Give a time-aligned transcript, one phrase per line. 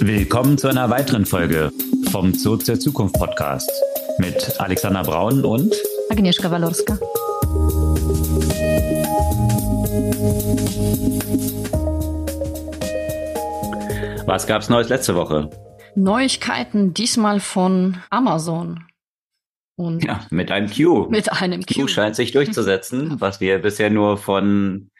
[0.00, 1.72] Willkommen zu einer weiteren Folge
[2.10, 3.70] vom Zoo zur Zukunft Podcast
[4.18, 5.74] mit Alexander Braun und
[6.10, 6.98] Agnieszka Walorska.
[14.26, 15.50] Was gab's Neues letzte Woche?
[15.94, 18.84] Neuigkeiten diesmal von Amazon.
[19.76, 21.08] Und ja, mit einem Q.
[21.10, 21.74] Mit einem Q.
[21.82, 24.90] Q scheint sich durchzusetzen, was wir bisher nur von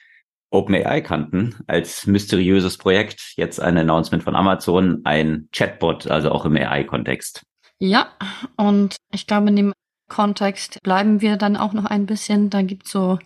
[0.57, 3.35] OpenAI kannten als mysteriöses Projekt.
[3.37, 7.43] Jetzt ein Announcement von Amazon, ein Chatbot, also auch im AI-Kontext.
[7.79, 8.09] Ja,
[8.57, 9.73] und ich glaube, in dem
[10.09, 12.51] Kontext bleiben wir dann auch noch ein bisschen.
[12.51, 13.19] Da gibt es so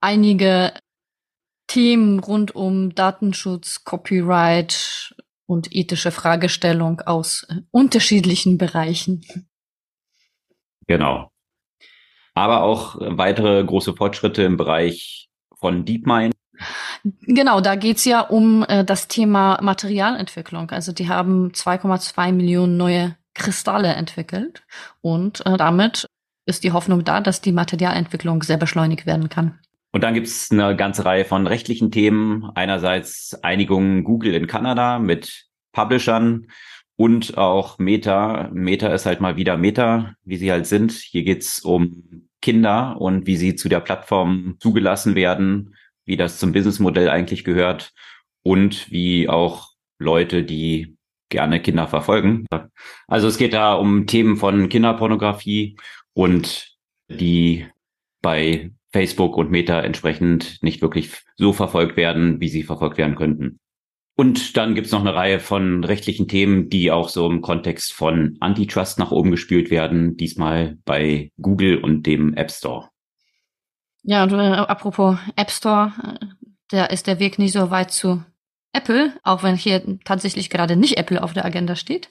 [0.00, 0.72] einige
[1.66, 5.14] Themen rund um Datenschutz, Copyright
[5.46, 9.24] und ethische Fragestellung aus unterschiedlichen Bereichen.
[10.86, 11.30] Genau.
[12.34, 16.34] Aber auch weitere große Fortschritte im Bereich von DeepMind.
[17.22, 20.70] Genau, da geht's ja um äh, das Thema Materialentwicklung.
[20.70, 24.62] Also die haben 2,2 Millionen neue Kristalle entwickelt
[25.00, 26.06] und äh, damit
[26.46, 29.58] ist die Hoffnung da, dass die Materialentwicklung sehr beschleunigt werden kann.
[29.92, 32.50] Und dann gibt's eine ganze Reihe von rechtlichen Themen.
[32.54, 36.48] Einerseits Einigung Google in Kanada mit Publishern
[36.96, 38.50] und auch Meta.
[38.52, 40.92] Meta ist halt mal wieder Meta, wie sie halt sind.
[40.92, 45.74] Hier geht's um Kinder und wie sie zu der Plattform zugelassen werden
[46.04, 47.92] wie das zum Businessmodell eigentlich gehört
[48.42, 50.96] und wie auch Leute, die
[51.28, 52.46] gerne Kinder verfolgen.
[53.08, 55.76] Also es geht da um Themen von Kinderpornografie
[56.12, 56.76] und
[57.08, 57.66] die
[58.22, 63.58] bei Facebook und Meta entsprechend nicht wirklich so verfolgt werden, wie sie verfolgt werden könnten.
[64.16, 68.36] Und dann gibt's noch eine Reihe von rechtlichen Themen, die auch so im Kontext von
[68.38, 72.90] Antitrust nach oben gespült werden, diesmal bei Google und dem App Store.
[74.04, 76.26] Ja, und äh, apropos App Store, äh,
[76.68, 78.22] da ist der Weg nicht so weit zu
[78.74, 82.10] Apple, auch wenn hier tatsächlich gerade nicht Apple auf der Agenda steht.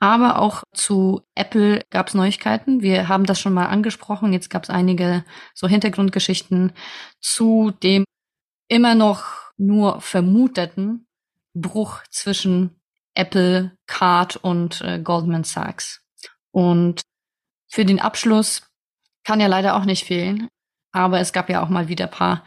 [0.00, 2.82] Aber auch zu Apple gab es Neuigkeiten.
[2.82, 4.32] Wir haben das schon mal angesprochen.
[4.32, 6.72] Jetzt gab es einige so Hintergrundgeschichten
[7.20, 8.04] zu dem
[8.68, 9.24] immer noch
[9.56, 11.06] nur vermuteten
[11.54, 12.80] Bruch zwischen
[13.14, 16.02] Apple, Card und äh, Goldman Sachs.
[16.50, 17.02] Und
[17.68, 18.62] für den Abschluss
[19.24, 20.48] kann ja leider auch nicht fehlen.
[20.92, 22.44] Aber es gab ja auch mal wieder ein paar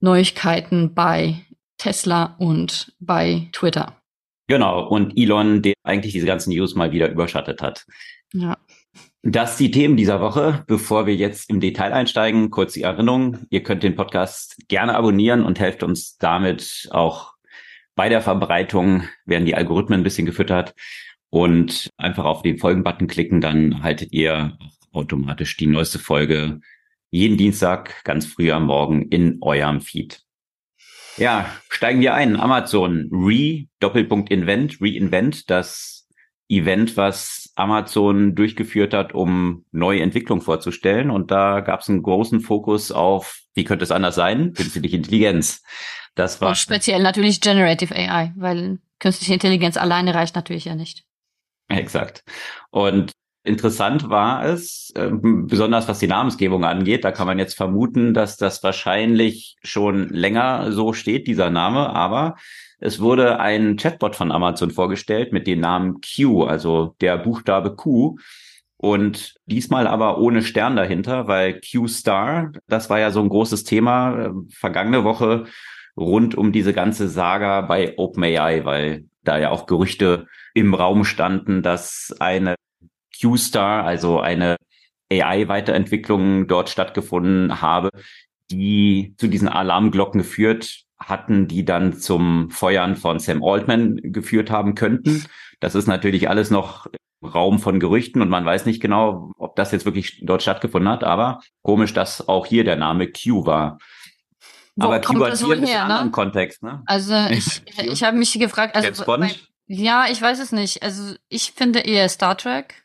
[0.00, 1.44] Neuigkeiten bei
[1.78, 3.96] Tesla und bei Twitter.
[4.48, 7.86] Genau, und Elon, der eigentlich diese ganzen News mal wieder überschattet hat.
[8.32, 8.56] Ja.
[9.22, 10.64] Das die Themen dieser Woche.
[10.66, 13.46] Bevor wir jetzt im Detail einsteigen, kurz die Erinnerung.
[13.50, 17.32] Ihr könnt den Podcast gerne abonnieren und helft uns damit auch
[17.94, 20.74] bei der Verbreitung, werden die Algorithmen ein bisschen gefüttert
[21.30, 24.58] und einfach auf den Folgen-Button klicken, dann haltet ihr
[24.92, 26.60] automatisch die neueste Folge
[27.12, 30.22] jeden Dienstag ganz früh am Morgen in eurem Feed.
[31.18, 32.40] Ja, steigen wir ein.
[32.40, 36.08] Amazon Re, Doppelpunkt Invent, Reinvent, das
[36.48, 41.10] Event, was Amazon durchgeführt hat, um neue Entwicklung vorzustellen.
[41.10, 44.54] Und da gab es einen großen Fokus auf, wie könnte es anders sein?
[44.54, 45.62] Künstliche Intelligenz.
[46.14, 46.48] Das war.
[46.48, 51.04] Und speziell natürlich Generative AI, weil künstliche Intelligenz alleine reicht natürlich ja nicht.
[51.68, 52.24] Exakt.
[52.70, 53.12] Und
[53.44, 58.36] Interessant war es, äh, besonders was die Namensgebung angeht, da kann man jetzt vermuten, dass
[58.36, 62.36] das wahrscheinlich schon länger so steht, dieser Name, aber
[62.78, 68.16] es wurde ein Chatbot von Amazon vorgestellt mit dem Namen Q, also der Buchstabe Q.
[68.76, 74.26] Und diesmal aber ohne Stern dahinter, weil Q-Star, das war ja so ein großes Thema
[74.26, 75.44] äh, vergangene Woche
[75.96, 81.62] rund um diese ganze Saga bei OpenAI, weil da ja auch Gerüchte im Raum standen,
[81.62, 82.56] dass eine
[83.22, 84.56] Q-Star, also eine
[85.10, 87.90] AI-Weiterentwicklung dort stattgefunden habe,
[88.50, 94.74] die zu diesen Alarmglocken geführt hatten, die dann zum Feuern von Sam Altman geführt haben
[94.74, 95.24] könnten.
[95.60, 96.86] Das ist natürlich alles noch
[97.22, 101.04] Raum von Gerüchten und man weiß nicht genau, ob das jetzt wirklich dort stattgefunden hat,
[101.04, 103.78] aber komisch, dass auch hier der Name Q war.
[104.74, 106.10] Wo aber Q hat hier her, ne?
[106.10, 106.82] Kontext, ne?
[106.86, 109.34] Also ich, ich habe mich gefragt, also bei,
[109.66, 110.82] ja, ich weiß es nicht.
[110.82, 112.82] Also ich finde eher Star Trek.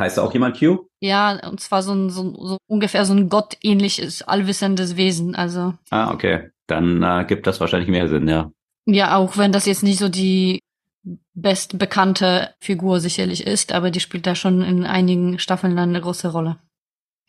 [0.00, 0.88] Heißt da auch jemand Q?
[1.00, 5.34] Ja, und zwar so ein, so, so ungefähr so ein gottähnliches, allwissendes Wesen.
[5.34, 5.74] Also.
[5.90, 6.50] Ah, okay.
[6.66, 8.50] Dann äh, gibt das wahrscheinlich mehr Sinn, ja.
[8.86, 10.60] Ja, auch wenn das jetzt nicht so die
[11.34, 16.56] bestbekannte Figur sicherlich ist, aber die spielt da schon in einigen Staffeln eine große Rolle.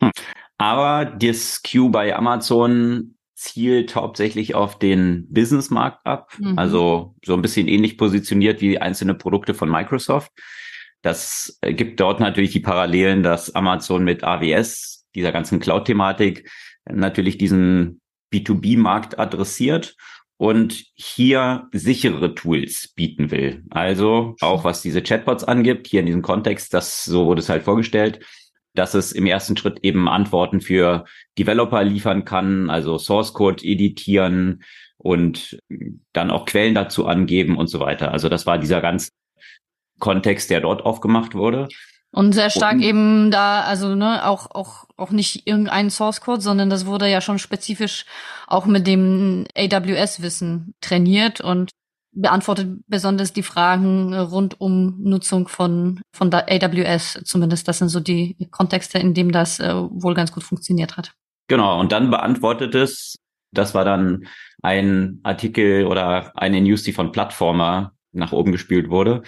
[0.02, 0.10] Hm.
[0.58, 6.56] Aber das Q bei Amazon zielt hauptsächlich auf den Businessmarkt ab, mhm.
[6.56, 10.30] also so ein bisschen ähnlich positioniert wie einzelne Produkte von Microsoft.
[11.02, 16.50] Das gibt dort natürlich die Parallelen, dass Amazon mit AWS, dieser ganzen Cloud-Thematik,
[16.90, 18.00] natürlich diesen
[18.32, 19.96] B2B-Markt adressiert
[20.36, 23.62] und hier sichere Tools bieten will.
[23.70, 27.62] Also auch was diese Chatbots angibt, hier in diesem Kontext, das so wurde es halt
[27.62, 28.24] vorgestellt,
[28.74, 31.04] dass es im ersten Schritt eben Antworten für
[31.38, 34.62] Developer liefern kann, also Source Code editieren
[34.96, 35.58] und
[36.12, 38.12] dann auch Quellen dazu angeben und so weiter.
[38.12, 39.10] Also das war dieser ganz
[40.02, 41.68] Kontext, der dort aufgemacht wurde.
[42.10, 46.42] Und sehr stark und, eben da, also ne, auch auch auch nicht irgendein Source Code,
[46.42, 48.04] sondern das wurde ja schon spezifisch
[48.46, 51.70] auch mit dem AWS-Wissen trainiert und
[52.14, 57.22] beantwortet besonders die Fragen rund um Nutzung von von der AWS.
[57.24, 61.12] Zumindest das sind so die Kontexte, in dem das äh, wohl ganz gut funktioniert hat.
[61.48, 61.80] Genau.
[61.80, 63.16] Und dann beantwortet es.
[63.54, 64.26] Das war dann
[64.62, 69.22] ein Artikel oder eine News, die von Plattformer nach oben gespült wurde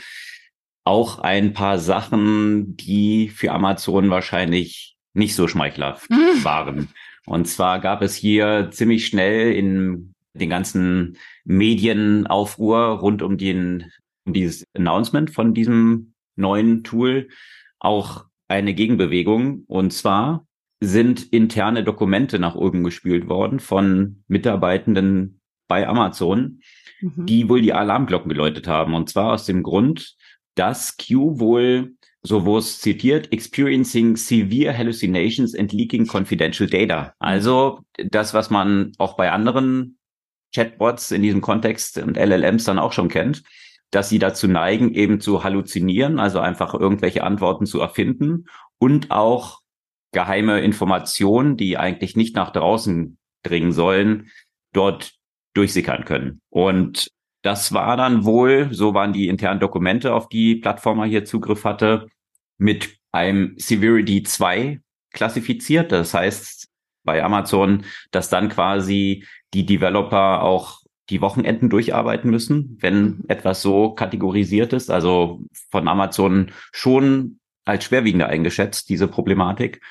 [0.84, 6.44] auch ein paar Sachen, die für Amazon wahrscheinlich nicht so schmeichelhaft mhm.
[6.44, 6.88] waren.
[7.26, 13.90] Und zwar gab es hier ziemlich schnell in den ganzen Medienaufruhr rund um den,
[14.26, 17.28] um dieses Announcement von diesem neuen Tool
[17.78, 19.64] auch eine Gegenbewegung.
[19.66, 20.46] Und zwar
[20.80, 26.60] sind interne Dokumente nach oben gespült worden von Mitarbeitenden bei Amazon,
[27.00, 27.26] mhm.
[27.26, 28.94] die wohl die Alarmglocken geläutet haben.
[28.94, 30.16] Und zwar aus dem Grund,
[30.54, 37.14] dass Q wohl, so wo es zitiert, experiencing severe hallucinations and leaking confidential data.
[37.18, 39.98] Also das, was man auch bei anderen
[40.54, 43.42] Chatbots in diesem Kontext und LLMs dann auch schon kennt,
[43.90, 48.46] dass sie dazu neigen, eben zu halluzinieren, also einfach irgendwelche Antworten zu erfinden
[48.78, 49.60] und auch
[50.12, 54.30] geheime Informationen, die eigentlich nicht nach draußen dringen sollen,
[54.72, 55.14] dort
[55.54, 56.40] durchsickern können.
[56.50, 57.08] Und
[57.44, 62.08] das war dann wohl, so waren die internen Dokumente, auf die Plattformer hier Zugriff hatte,
[62.56, 64.80] mit einem Severity 2
[65.12, 65.92] klassifiziert.
[65.92, 66.68] Das heißt
[67.04, 70.80] bei Amazon, dass dann quasi die Developer auch
[71.10, 74.90] die Wochenenden durcharbeiten müssen, wenn etwas so kategorisiert ist.
[74.90, 79.82] Also von Amazon schon als schwerwiegender eingeschätzt, diese Problematik.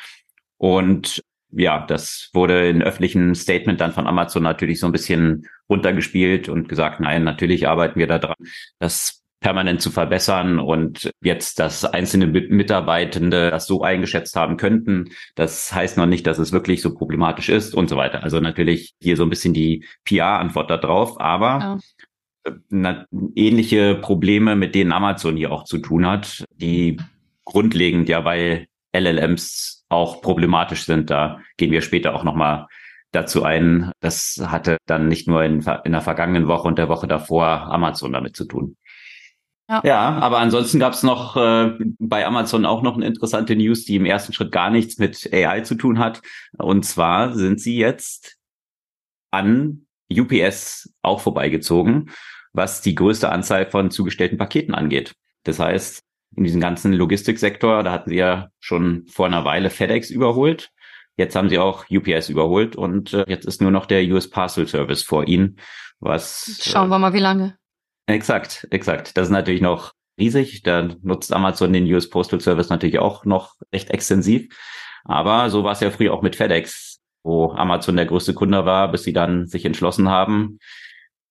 [0.57, 1.23] Und
[1.55, 6.67] ja, das wurde in öffentlichen Statement dann von Amazon natürlich so ein bisschen runtergespielt und
[6.67, 8.35] gesagt, nein, natürlich arbeiten wir da dran,
[8.79, 15.73] das permanent zu verbessern und jetzt, dass einzelne Mitarbeitende das so eingeschätzt haben könnten, das
[15.73, 18.23] heißt noch nicht, dass es wirklich so problematisch ist und so weiter.
[18.23, 21.79] Also natürlich hier so ein bisschen die PR-Antwort da drauf, aber
[22.71, 23.05] ja.
[23.35, 26.97] ähnliche Probleme, mit denen Amazon hier auch zu tun hat, die
[27.43, 31.09] grundlegend ja bei LLMs auch problematisch sind.
[31.09, 32.67] Da gehen wir später auch nochmal
[33.11, 33.91] dazu ein.
[33.99, 38.13] Das hatte dann nicht nur in, in der vergangenen Woche und der Woche davor Amazon
[38.13, 38.75] damit zu tun.
[39.69, 39.81] Ja.
[39.85, 43.95] ja, aber ansonsten gab es noch äh, bei Amazon auch noch eine interessante News, die
[43.95, 46.21] im ersten Schritt gar nichts mit AI zu tun hat.
[46.57, 48.37] Und zwar sind sie jetzt
[49.31, 52.11] an UPS auch vorbeigezogen,
[52.51, 55.13] was die größte Anzahl von zugestellten Paketen angeht.
[55.43, 56.03] Das heißt,
[56.35, 57.83] in diesem ganzen Logistiksektor.
[57.83, 60.71] Da hatten sie ja schon vor einer Weile FedEx überholt.
[61.15, 64.67] Jetzt haben sie auch UPS überholt und äh, jetzt ist nur noch der US Parcel
[64.67, 65.57] Service vor ihnen.
[65.99, 67.57] Was schauen wir mal, wie lange.
[68.07, 69.15] Exakt, exakt.
[69.15, 70.63] Das ist natürlich noch riesig.
[70.63, 74.53] Da nutzt Amazon den US Postal Service natürlich auch noch recht extensiv.
[75.05, 78.91] Aber so war es ja früher auch mit FedEx, wo Amazon der größte Kunde war,
[78.91, 80.59] bis sie dann sich entschlossen haben,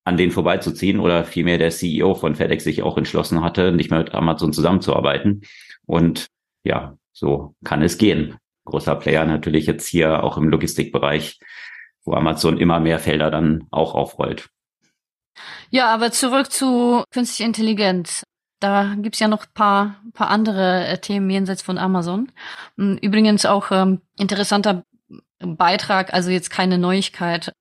[0.05, 4.01] an denen vorbeizuziehen oder vielmehr der CEO von FedEx sich auch entschlossen hatte, nicht mehr
[4.01, 5.43] mit Amazon zusammenzuarbeiten.
[5.87, 6.27] Und
[6.65, 8.37] ja, so kann es gehen.
[8.65, 11.39] Großer Player natürlich jetzt hier auch im Logistikbereich,
[12.05, 14.49] wo Amazon immer mehr Felder dann auch aufrollt.
[15.71, 18.25] Ja, aber zurück zu künstlicher Intelligenz.
[18.61, 22.31] Da gibt's ja noch paar, paar andere äh, Themen jenseits von Amazon.
[22.77, 24.85] Hm, übrigens auch ähm, interessanter
[25.41, 27.53] Beitrag, also jetzt keine Neuigkeit,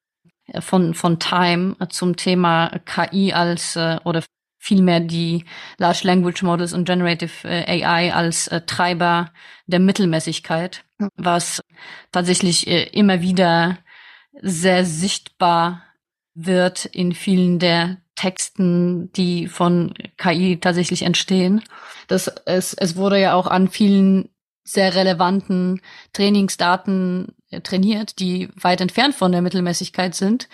[0.59, 4.23] von, von Time zum Thema KI als äh, oder
[4.61, 5.45] vielmehr die
[5.77, 9.31] Large Language Models und Generative äh, AI als äh, Treiber
[9.65, 10.83] der Mittelmäßigkeit,
[11.15, 11.61] was
[12.11, 13.79] tatsächlich äh, immer wieder
[14.41, 15.83] sehr sichtbar
[16.33, 21.63] wird in vielen der Texten, die von KI tatsächlich entstehen.
[22.07, 24.29] Das, es, es wurde ja auch an vielen
[24.63, 25.81] sehr relevanten
[26.13, 30.47] Trainingsdaten äh, trainiert, die weit entfernt von der Mittelmäßigkeit sind,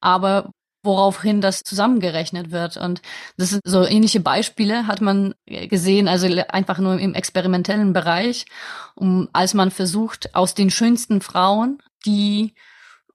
[0.00, 0.50] aber
[0.82, 2.76] woraufhin das zusammengerechnet wird.
[2.76, 3.02] Und
[3.36, 8.46] das sind so ähnliche Beispiele hat man äh, gesehen, also einfach nur im experimentellen Bereich,
[8.94, 12.54] um, als man versucht, aus den schönsten Frauen die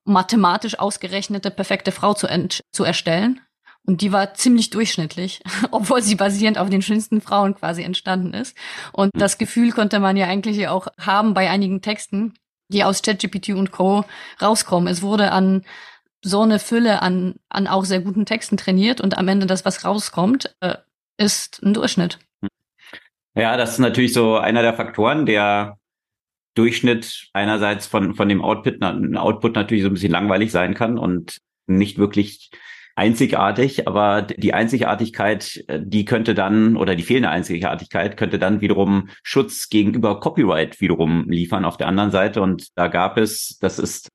[0.04, 2.28] mathematisch ausgerechnete perfekte Frau zu,
[2.70, 3.40] zu erstellen.
[3.86, 8.56] Und die war ziemlich durchschnittlich, obwohl sie basierend auf den schönsten Frauen quasi entstanden ist.
[8.92, 12.34] Und das Gefühl konnte man ja eigentlich auch haben bei einigen Texten,
[12.68, 14.04] die aus ChatGPT und Co.
[14.42, 14.88] rauskommen.
[14.88, 15.64] Es wurde an
[16.22, 19.84] so eine Fülle an, an auch sehr guten Texten trainiert und am Ende das, was
[19.84, 20.74] rauskommt, äh,
[21.16, 22.18] ist ein Durchschnitt.
[23.36, 25.78] Ja, das ist natürlich so einer der Faktoren, der
[26.54, 31.38] Durchschnitt einerseits von, von dem Output, Output natürlich so ein bisschen langweilig sein kann und
[31.66, 32.50] nicht wirklich
[32.96, 39.10] einzigartig, aber die Einzigartigkeit, äh, die könnte dann, oder die fehlende Einzigartigkeit könnte dann wiederum
[39.22, 42.40] Schutz gegenüber Copyright wiederum liefern auf der anderen Seite.
[42.40, 44.08] Und da gab es, das ist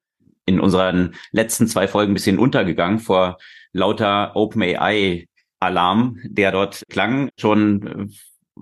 [0.45, 3.38] in unseren letzten zwei Folgen ein bisschen untergegangen vor
[3.71, 5.27] lauter OpenAI
[5.59, 8.07] Alarm, der dort klang, schon äh,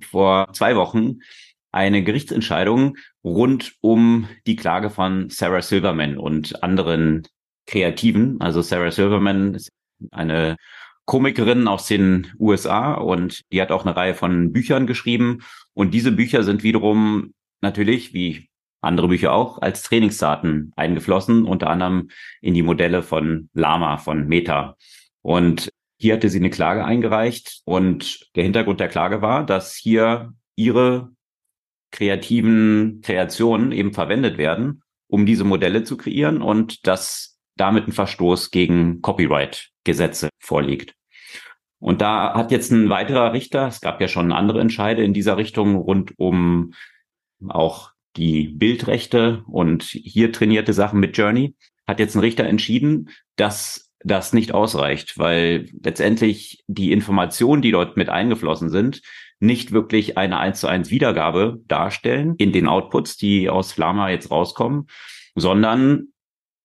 [0.04, 1.20] vor zwei Wochen
[1.72, 7.26] eine Gerichtsentscheidung rund um die Klage von Sarah Silverman und anderen
[7.68, 8.42] Kreativen.
[8.42, 9.70] Also Sarah Silverman ist
[10.12, 10.58] eine
[11.06, 15.40] Komikerin aus den USA und die hat auch eine Reihe von Büchern geschrieben.
[15.74, 18.50] Und diese Bücher sind wiederum natürlich, wie
[18.82, 22.10] andere Bücher auch, als Trainingsdaten eingeflossen, unter anderem
[22.42, 24.78] in die Modelle von Lama, von Meta.
[25.22, 30.34] Und hier hatte sie eine Klage eingereicht und der Hintergrund der Klage war, dass hier
[30.56, 31.10] ihre
[31.92, 38.52] kreativen Kreationen eben verwendet werden, um diese Modelle zu kreieren und dass damit ein Verstoß
[38.52, 40.94] gegen Copyright-Gesetze vorliegt.
[41.80, 45.38] Und da hat jetzt ein weiterer Richter, es gab ja schon andere Entscheide in dieser
[45.38, 46.74] Richtung rund um
[47.48, 51.56] auch die Bildrechte und hier trainierte Sachen mit Journey,
[51.88, 57.98] hat jetzt ein Richter entschieden, dass das nicht ausreicht, weil letztendlich die Informationen, die dort
[57.98, 59.02] mit eingeflossen sind,
[59.40, 64.32] nicht wirklich eine eins zu eins Wiedergabe darstellen in den Outputs, die aus Flama jetzt
[64.32, 64.88] rauskommen,
[65.36, 66.10] sondern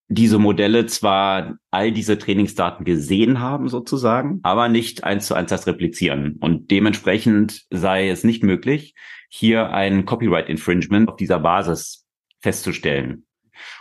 [0.09, 5.67] diese Modelle zwar all diese Trainingsdaten gesehen haben sozusagen, aber nicht eins zu eins das
[5.67, 6.37] replizieren.
[6.41, 8.95] Und dementsprechend sei es nicht möglich,
[9.29, 12.07] hier ein Copyright Infringement auf dieser Basis
[12.41, 13.27] festzustellen.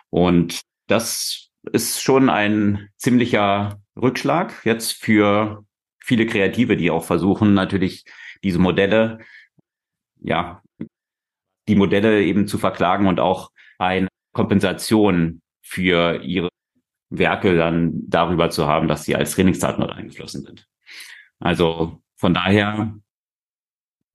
[0.10, 5.65] Und das ist schon ein ziemlicher Rückschlag jetzt für
[6.00, 8.06] viele Kreative, die auch versuchen, natürlich
[8.44, 9.20] diese Modelle,
[10.20, 10.62] ja,
[11.68, 15.42] die Modelle eben zu verklagen und auch eine Kompensation
[15.74, 16.50] für ihre
[17.10, 20.68] Werke dann darüber zu haben, dass sie als Trainingsdaten eingeflossen sind.
[21.39, 22.96] Also von daher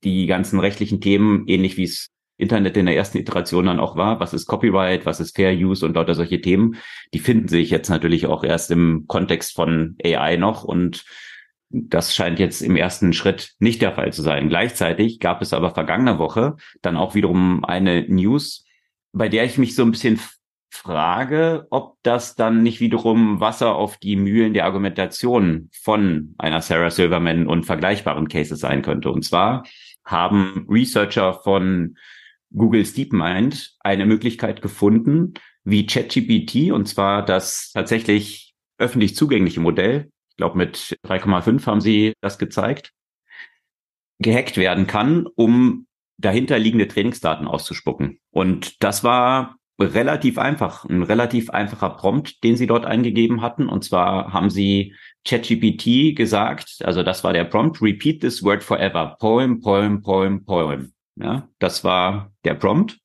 [0.03, 4.21] die ganzen rechtlichen Themen, ähnlich wie es Internet in der ersten Iteration dann auch war.
[4.21, 5.05] Was ist Copyright?
[5.05, 6.77] Was ist Fair Use und lauter solche Themen?
[7.13, 11.03] Die finden sich jetzt natürlich auch erst im Kontext von AI noch und
[11.69, 14.47] das scheint jetzt im ersten Schritt nicht der Fall zu sein.
[14.47, 18.65] Gleichzeitig gab es aber vergangene Woche dann auch wiederum eine News,
[19.11, 20.21] bei der ich mich so ein bisschen
[20.69, 26.91] frage, ob das dann nicht wiederum Wasser auf die Mühlen der Argumentation von einer Sarah
[26.91, 29.11] Silverman und vergleichbaren Cases sein könnte.
[29.11, 29.65] Und zwar
[30.05, 31.97] haben Researcher von
[32.51, 35.33] Google's DeepMind eine Möglichkeit gefunden,
[35.63, 42.13] wie ChatGPT, und zwar das tatsächlich öffentlich zugängliche Modell, ich glaube mit 3,5 haben sie
[42.21, 42.93] das gezeigt,
[44.19, 45.85] gehackt werden kann, um
[46.17, 48.19] dahinterliegende Trainingsdaten auszuspucken.
[48.31, 53.69] Und das war relativ einfach, ein relativ einfacher Prompt, den sie dort eingegeben hatten.
[53.69, 54.93] Und zwar haben sie
[55.25, 60.93] ChatGPT gesagt, also das war der Prompt, repeat this word forever, poem, poem, poem, poem.
[61.15, 62.97] Ja, das war der Prompt.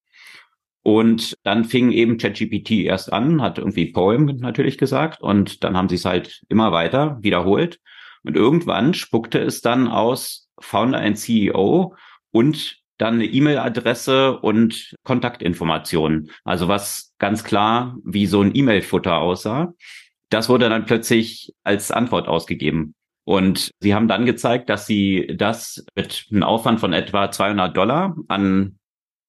[0.82, 5.88] Und dann fing eben ChatGPT erst an, hat irgendwie Poem natürlich gesagt und dann haben
[5.88, 7.80] sie es halt immer weiter wiederholt.
[8.22, 11.94] Und irgendwann spuckte es dann aus Founder and CEO
[12.32, 16.30] und dann eine E-Mail-Adresse und Kontaktinformationen.
[16.44, 19.74] Also was ganz klar wie so ein E-Mail-Futter aussah.
[20.30, 22.94] Das wurde dann plötzlich als Antwort ausgegeben.
[23.24, 28.16] Und sie haben dann gezeigt, dass sie das mit einem Aufwand von etwa 200 Dollar
[28.28, 28.78] an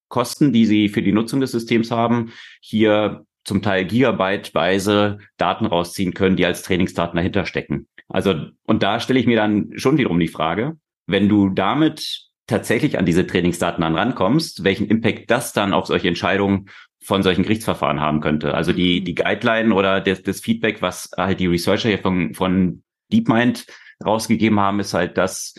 [0.10, 2.32] Kosten, die sie für die Nutzung des Systems haben,
[2.62, 7.88] hier zum Teil gigabyteweise Daten rausziehen können, die als Trainingsdaten dahinter stecken.
[8.10, 12.98] Also, und da stelle ich mir dann schon wiederum die Frage, wenn du damit tatsächlich
[12.98, 16.70] an diese Trainingsdaten dann rankommst, welchen Impact das dann auf solche Entscheidungen
[17.02, 18.54] von solchen Gerichtsverfahren haben könnte.
[18.54, 22.84] Also die, die Guideline oder das, das Feedback, was halt die Researcher hier von, von
[23.12, 23.66] DeepMind
[24.04, 25.54] rausgegeben haben, ist halt, dass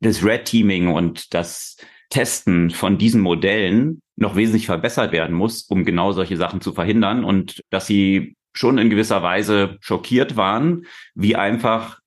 [0.00, 1.76] das Red Teaming und das
[2.10, 7.24] Testen von diesen Modellen noch wesentlich verbessert werden muss, um genau solche Sachen zu verhindern
[7.24, 11.98] und dass sie schon in gewisser Weise schockiert waren, wie einfach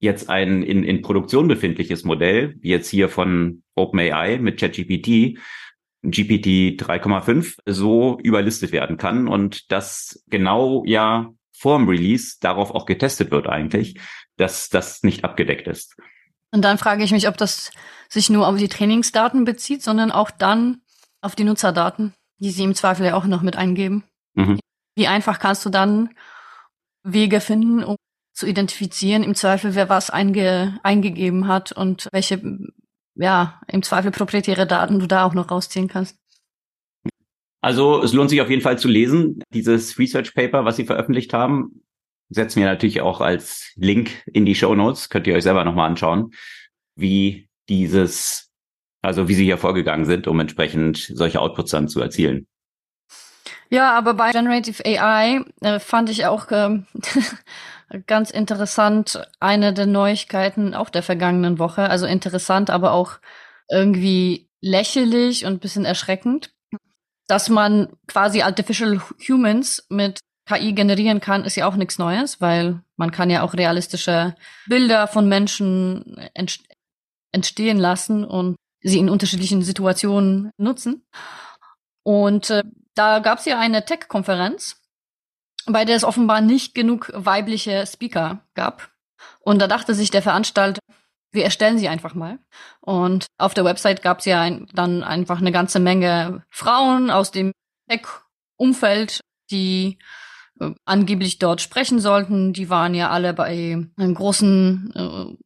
[0.00, 5.38] jetzt ein in, in Produktion befindliches Modell, wie jetzt hier von OpenAI mit ChatGPT,
[6.02, 13.32] GPT 3,5, so überlistet werden kann und das genau ja vorm Release darauf auch getestet
[13.32, 13.98] wird eigentlich,
[14.36, 15.96] dass das nicht abgedeckt ist.
[16.52, 17.72] Und dann frage ich mich, ob das
[18.08, 20.82] sich nur auf die Trainingsdaten bezieht, sondern auch dann
[21.20, 24.04] auf die Nutzerdaten, die sie im Zweifel ja auch noch mit eingeben.
[24.34, 24.60] Mhm.
[24.94, 26.10] Wie einfach kannst du dann
[27.02, 27.96] Wege finden, um
[28.38, 32.40] zu identifizieren, im Zweifel, wer was einge eingegeben hat und welche,
[33.16, 36.16] ja, im Zweifel proprietäre Daten du da auch noch rausziehen kannst.
[37.60, 41.34] Also es lohnt sich auf jeden Fall zu lesen, dieses Research Paper, was sie veröffentlicht
[41.34, 41.82] haben.
[42.30, 45.88] Setzen wir natürlich auch als Link in die Show Notes, könnt ihr euch selber nochmal
[45.88, 46.30] anschauen,
[46.94, 48.50] wie dieses,
[49.02, 52.46] also wie sie hier vorgegangen sind, um entsprechend solche Outputs dann zu erzielen.
[53.70, 56.86] Ja, aber bei Generative AI äh, fand ich auch ähm,
[58.06, 61.88] ganz interessant eine der Neuigkeiten auch der vergangenen Woche.
[61.90, 63.18] Also interessant, aber auch
[63.70, 66.50] irgendwie lächerlich und bisschen erschreckend.
[67.26, 72.80] Dass man quasi Artificial Humans mit KI generieren kann, ist ja auch nichts Neues, weil
[72.96, 74.34] man kann ja auch realistische
[74.66, 76.16] Bilder von Menschen
[77.32, 81.04] entstehen lassen und sie in unterschiedlichen Situationen nutzen.
[82.02, 82.62] Und äh,
[82.98, 84.82] da gab es ja eine Tech-Konferenz,
[85.66, 88.90] bei der es offenbar nicht genug weibliche Speaker gab.
[89.40, 90.80] Und da dachte sich der Veranstalter,
[91.30, 92.38] wir erstellen sie einfach mal.
[92.80, 97.30] Und auf der Website gab es ja ein, dann einfach eine ganze Menge Frauen aus
[97.30, 97.52] dem
[97.88, 99.98] Tech-Umfeld, die
[100.60, 102.52] äh, angeblich dort sprechen sollten.
[102.52, 105.36] Die waren ja alle bei einem großen äh,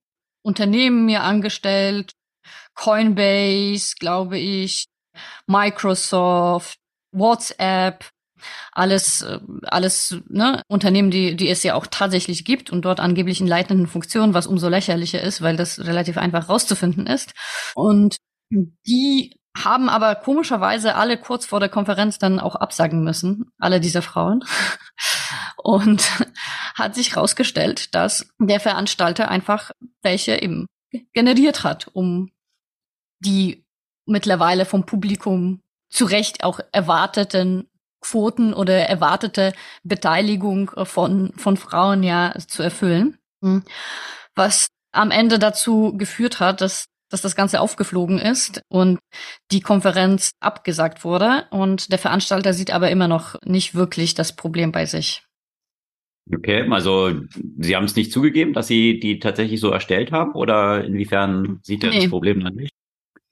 [0.43, 2.13] Unternehmen mir angestellt.
[2.75, 4.87] Coinbase, glaube ich,
[5.47, 6.79] Microsoft,
[7.13, 8.05] WhatsApp,
[8.73, 13.41] alles, äh, alles ne, Unternehmen, die, die es ja auch tatsächlich gibt und dort angeblich
[13.41, 17.33] in leitenden Funktionen, was umso lächerlicher ist, weil das relativ einfach rauszufinden ist.
[17.75, 18.17] Und
[18.51, 24.03] die haben aber komischerweise alle kurz vor der Konferenz dann auch absagen müssen, alle diese
[24.03, 24.45] Frauen.
[25.57, 26.03] Und
[26.75, 29.71] hat sich herausgestellt, dass der Veranstalter einfach
[30.03, 30.67] welche eben
[31.13, 32.31] generiert hat, um
[33.21, 33.65] die
[34.07, 35.61] mittlerweile vom Publikum
[35.93, 37.69] zu Recht auch erwarteten
[38.01, 39.53] Quoten oder erwartete
[39.85, 43.19] Beteiligung von, von Frauen ja zu erfüllen.
[43.41, 43.63] Mhm.
[44.35, 48.99] Was am Ende dazu geführt hat, dass, dass das Ganze aufgeflogen ist und
[49.51, 51.47] die Konferenz abgesagt wurde.
[51.51, 55.23] Und der Veranstalter sieht aber immer noch nicht wirklich das Problem bei sich.
[56.33, 57.13] Okay, also
[57.59, 61.83] Sie haben es nicht zugegeben, dass Sie die tatsächlich so erstellt haben oder inwiefern sieht
[61.85, 62.01] er nee.
[62.01, 62.73] das Problem dann nicht?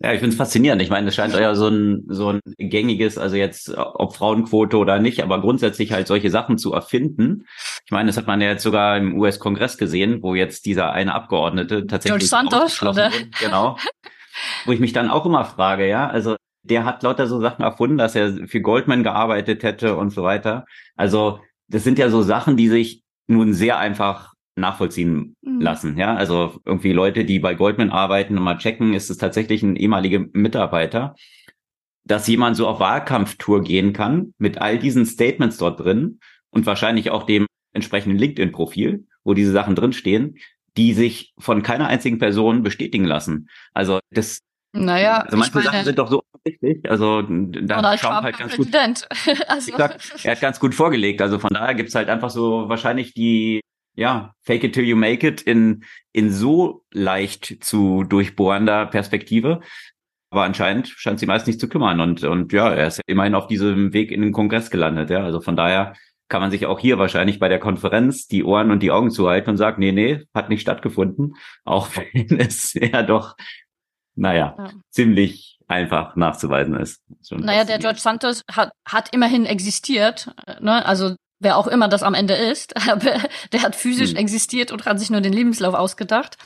[0.03, 0.81] Ja, ich finde es faszinierend.
[0.81, 4.99] Ich meine, es scheint ja so ein, so ein gängiges, also jetzt ob Frauenquote oder
[4.99, 7.47] nicht, aber grundsätzlich halt solche Sachen zu erfinden.
[7.85, 11.15] Ich meine, das hat man ja jetzt sogar im US-Kongress gesehen, wo jetzt dieser eine
[11.15, 12.95] Abgeordnete tatsächlich George Santos, oder?
[12.95, 13.11] Wurde.
[13.41, 13.77] Genau.
[14.65, 17.99] wo ich mich dann auch immer frage, ja, also der hat lauter so Sachen erfunden,
[17.99, 20.65] dass er für Goldman gearbeitet hätte und so weiter.
[20.97, 25.61] Also das sind ja so Sachen, die sich nun sehr einfach nachvollziehen mhm.
[25.61, 25.97] lassen.
[25.99, 29.77] Ja, also irgendwie Leute, die bei Goldman arbeiten und mal checken, ist es tatsächlich ein
[29.77, 31.15] ehemaliger Mitarbeiter,
[32.05, 37.11] dass jemand so auf Wahlkampftour gehen kann mit all diesen Statements dort drin und wahrscheinlich
[37.11, 40.37] auch dem entsprechenden LinkedIn-Profil, wo diese Sachen drinstehen,
[40.77, 43.49] die sich von keiner einzigen Person bestätigen lassen.
[43.75, 44.41] Also das
[44.73, 46.89] naja, also manche meine, Sachen sind doch so offensichtlich.
[46.89, 49.09] Also da Donald Trump halt ganz Präsident.
[49.09, 49.41] gut.
[49.49, 49.73] also.
[49.73, 51.21] Gesagt, er hat ganz gut vorgelegt.
[51.23, 53.61] Also von daher gibt's halt einfach so wahrscheinlich die
[54.01, 59.61] ja, fake it till you make it in, in so leicht zu durchbohrender Perspektive.
[60.31, 62.01] Aber anscheinend scheint sie meist nicht zu kümmern.
[62.01, 65.11] Und, und ja, er ist ja immerhin auf diesem Weg in den Kongress gelandet.
[65.11, 65.93] Ja, also von daher
[66.29, 69.51] kann man sich auch hier wahrscheinlich bei der Konferenz die Ohren und die Augen zuhalten
[69.51, 71.35] und sagt, nee, nee, hat nicht stattgefunden.
[71.65, 73.37] Auch wenn es ja doch,
[74.15, 74.71] naja, ja.
[74.89, 77.03] ziemlich einfach nachzuweisen ist.
[77.31, 80.35] Naja, der George Santos hat, hat immerhin existiert.
[80.61, 80.87] Ne?
[80.87, 83.18] Also wer auch immer das am Ende ist, aber
[83.53, 84.16] der hat physisch hm.
[84.16, 86.37] existiert und hat sich nur den Lebenslauf ausgedacht.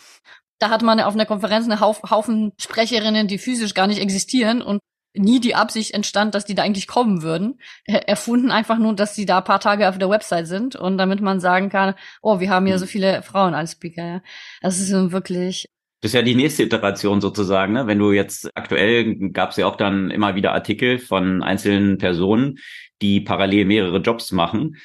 [0.59, 4.81] Da hat man auf einer Konferenz einen Haufen Sprecherinnen, die physisch gar nicht existieren und
[5.17, 7.61] nie die Absicht entstand, dass die da eigentlich kommen würden.
[7.87, 11.39] Erfunden einfach nur, dass sie da paar Tage auf der Website sind und damit man
[11.39, 12.81] sagen kann, oh, wir haben ja hm.
[12.81, 14.05] so viele Frauen als Speaker.
[14.05, 14.23] Ja.
[14.63, 15.69] Das ist wirklich
[16.05, 17.73] das ist ja die nächste Iteration sozusagen.
[17.73, 17.87] Ne?
[17.87, 22.59] Wenn du jetzt aktuell gab es ja auch dann immer wieder Artikel von einzelnen Personen,
[23.01, 24.77] die parallel mehrere Jobs machen,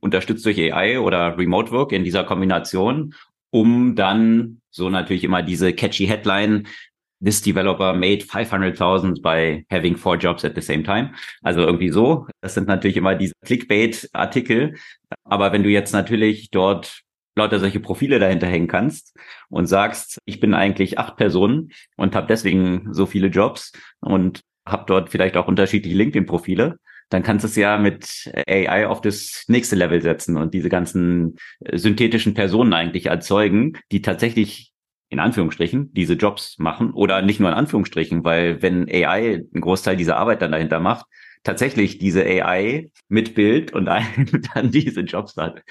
[0.00, 3.14] unterstützt durch AI oder Remote Work in dieser Kombination,
[3.50, 6.66] um dann so natürlich immer diese catchy Headline
[7.22, 11.14] This developer made 500.000 by having four jobs at the same time.
[11.42, 12.26] Also irgendwie so.
[12.40, 14.74] Das sind natürlich immer diese Clickbait-Artikel.
[15.22, 17.05] Aber wenn du jetzt natürlich dort
[17.36, 19.16] lauter solche Profile dahinter hängen kannst
[19.48, 24.84] und sagst, ich bin eigentlich acht Personen und habe deswegen so viele Jobs und habe
[24.86, 29.76] dort vielleicht auch unterschiedliche LinkedIn-Profile, dann kannst du es ja mit AI auf das nächste
[29.76, 34.72] Level setzen und diese ganzen äh, synthetischen Personen eigentlich erzeugen, die tatsächlich
[35.08, 39.96] in Anführungsstrichen diese Jobs machen oder nicht nur in Anführungsstrichen, weil wenn AI einen Großteil
[39.96, 41.06] dieser Arbeit dann dahinter macht,
[41.44, 43.84] tatsächlich diese AI mit Bild und
[44.54, 45.62] dann diese Jobs hat.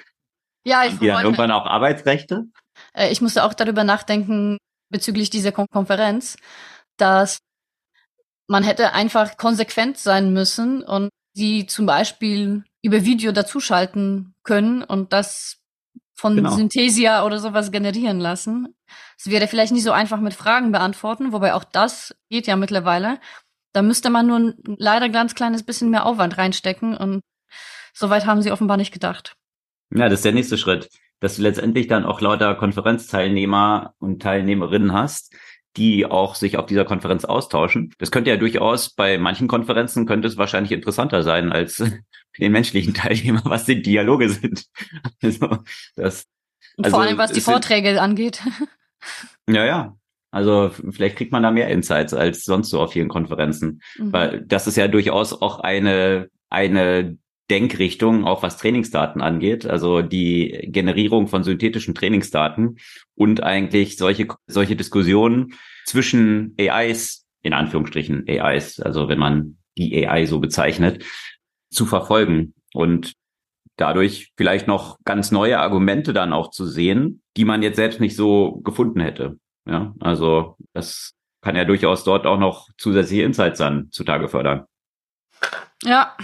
[0.65, 2.45] Ja, ich die dann irgendwann auch Arbeitsrechte?
[2.93, 4.57] Äh, ich musste auch darüber nachdenken
[4.89, 6.37] bezüglich dieser Kon Konferenz,
[6.97, 7.39] dass
[8.47, 15.13] man hätte einfach konsequent sein müssen und sie zum Beispiel über Video dazuschalten können und
[15.13, 15.57] das
[16.15, 16.51] von genau.
[16.51, 18.73] Synthesia oder sowas generieren lassen.
[19.17, 23.19] Es wäre vielleicht nicht so einfach mit Fragen beantworten, wobei auch das geht ja mittlerweile.
[23.73, 27.21] Da müsste man nur ein leider ganz kleines bisschen mehr Aufwand reinstecken und
[27.93, 29.35] soweit haben sie offenbar nicht gedacht.
[29.93, 34.93] Ja, das ist der nächste Schritt, dass du letztendlich dann auch lauter Konferenzteilnehmer und Teilnehmerinnen
[34.93, 35.33] hast,
[35.77, 37.93] die auch sich auf dieser Konferenz austauschen.
[37.97, 41.83] Das könnte ja durchaus bei manchen Konferenzen könnte es wahrscheinlich interessanter sein als
[42.39, 44.65] den menschlichen Teilnehmer, was die Dialoge sind.
[45.21, 45.59] Also,
[45.95, 46.27] das,
[46.77, 48.41] also, Vor allem, was die Vorträge sind, angeht.
[49.47, 49.95] Ja, ja.
[50.31, 53.81] Also vielleicht kriegt man da mehr Insights als sonst so auf vielen Konferenzen.
[53.99, 54.11] Mhm.
[54.11, 57.19] Weil das ist ja durchaus auch eine, eine
[57.49, 62.77] Denkrichtung, auch was Trainingsdaten angeht, also die Generierung von synthetischen Trainingsdaten
[63.15, 65.53] und eigentlich solche, solche Diskussionen
[65.85, 71.05] zwischen AIs, in Anführungsstrichen AIs, also wenn man die AI so bezeichnet,
[71.69, 73.13] zu verfolgen und
[73.77, 78.15] dadurch vielleicht noch ganz neue Argumente dann auch zu sehen, die man jetzt selbst nicht
[78.15, 79.37] so gefunden hätte.
[79.67, 84.65] Ja, also das kann ja durchaus dort auch noch zusätzliche Insights dann zutage fördern.
[85.83, 86.15] Ja,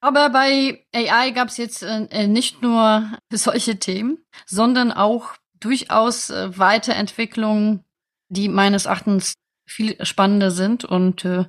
[0.00, 6.56] aber bei AI gab es jetzt äh, nicht nur solche Themen, sondern auch durchaus äh,
[6.58, 7.84] Weiterentwicklungen,
[8.28, 9.34] die meines Erachtens
[9.66, 11.44] viel spannender sind und äh,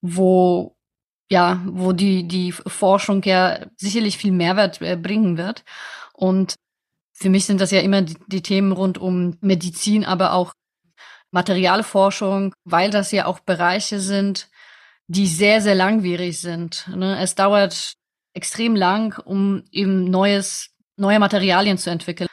[0.00, 0.76] wo
[1.28, 5.64] ja, wo die die Forschung ja sicherlich viel Mehrwert äh, bringen wird.
[6.12, 6.54] Und
[7.12, 10.52] für mich sind das ja immer die, die Themen rund um Medizin, aber auch
[11.32, 14.48] Materialforschung, weil das ja auch Bereiche sind,
[15.08, 16.88] die sehr, sehr langwierig sind.
[16.94, 17.18] Ne?
[17.20, 17.94] Es dauert
[18.34, 22.28] extrem lang, um eben neues, neue Materialien zu entwickeln.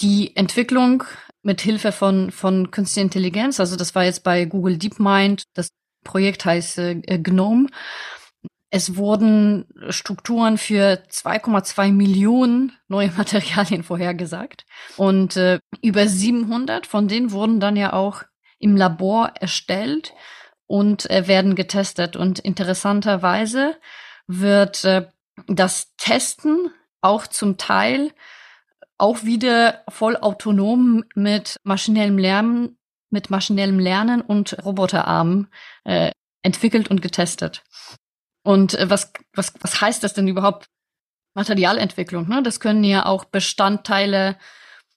[0.00, 1.04] Die Entwicklung
[1.42, 5.70] mit Hilfe von, von künstlicher Intelligenz, also das war jetzt bei Google DeepMind, das
[6.04, 7.68] Projekt heißt äh, GNOME.
[8.70, 14.64] Es wurden Strukturen für 2,2 Millionen neue Materialien vorhergesagt.
[14.96, 18.22] Und äh, über 700 von denen wurden dann ja auch
[18.58, 20.12] im Labor erstellt
[20.70, 22.14] und äh, werden getestet.
[22.14, 23.76] Und interessanterweise
[24.28, 25.08] wird äh,
[25.48, 28.12] das Testen auch zum Teil
[28.96, 32.78] auch wieder voll autonom mit maschinellem Lernen,
[33.10, 35.48] mit maschinellem Lernen und Roboterarmen
[35.82, 37.64] äh, entwickelt und getestet.
[38.44, 40.66] Und äh, was, was, was heißt das denn überhaupt?
[41.34, 42.42] Materialentwicklung, ne?
[42.44, 44.36] Das können ja auch Bestandteile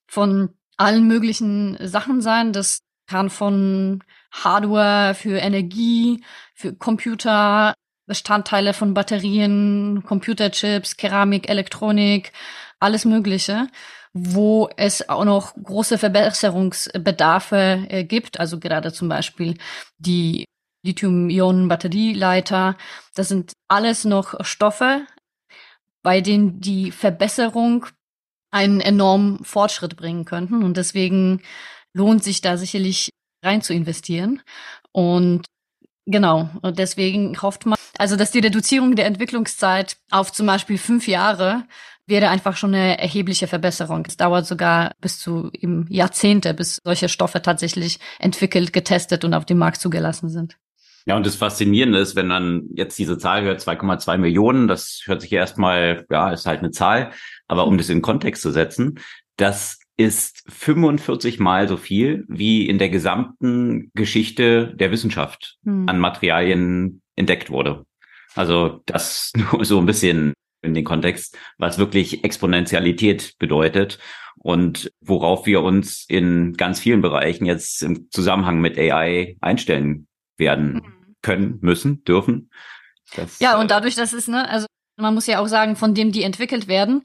[0.07, 2.53] von allen möglichen Sachen sein.
[2.53, 6.23] Das kann von Hardware für Energie,
[6.55, 7.73] für Computer,
[8.05, 12.33] Bestandteile von Batterien, Computerchips, Keramik, Elektronik,
[12.79, 13.67] alles Mögliche,
[14.13, 18.39] wo es auch noch große Verbesserungsbedarfe äh, gibt.
[18.39, 19.57] Also gerade zum Beispiel
[19.97, 20.45] die
[20.83, 22.77] Lithium-Ionen-Batterieleiter.
[23.15, 25.07] Das sind alles noch Stoffe,
[26.03, 27.85] bei denen die Verbesserung
[28.51, 30.63] einen enormen Fortschritt bringen könnten.
[30.63, 31.41] Und deswegen
[31.93, 33.09] lohnt sich da sicherlich
[33.43, 34.41] rein zu investieren.
[34.91, 35.45] Und
[36.05, 41.07] genau, und deswegen hofft man, also dass die Reduzierung der Entwicklungszeit auf zum Beispiel fünf
[41.07, 41.65] Jahre
[42.05, 44.05] wäre einfach schon eine erhebliche Verbesserung.
[44.05, 49.45] Es dauert sogar bis zu eben Jahrzehnte, bis solche Stoffe tatsächlich entwickelt, getestet und auf
[49.45, 50.57] den Markt zugelassen sind.
[51.05, 55.21] Ja, und das Faszinierende ist, wenn man jetzt diese Zahl hört, 2,2 Millionen, das hört
[55.21, 57.11] sich erstmal, ja, ist halt eine Zahl,
[57.47, 58.99] aber um das in Kontext zu setzen,
[59.35, 65.87] das ist 45 mal so viel, wie in der gesamten Geschichte der Wissenschaft hm.
[65.87, 67.85] an Materialien entdeckt wurde.
[68.35, 73.99] Also das nur so ein bisschen in den Kontext, was wirklich Exponentialität bedeutet
[74.37, 80.73] und worauf wir uns in ganz vielen Bereichen jetzt im Zusammenhang mit AI einstellen werden
[80.73, 81.15] mhm.
[81.21, 82.49] können, müssen, dürfen.
[83.15, 85.93] Das, ja, und äh, dadurch, dass es, ne, also man muss ja auch sagen, von
[85.93, 87.03] dem, die entwickelt werden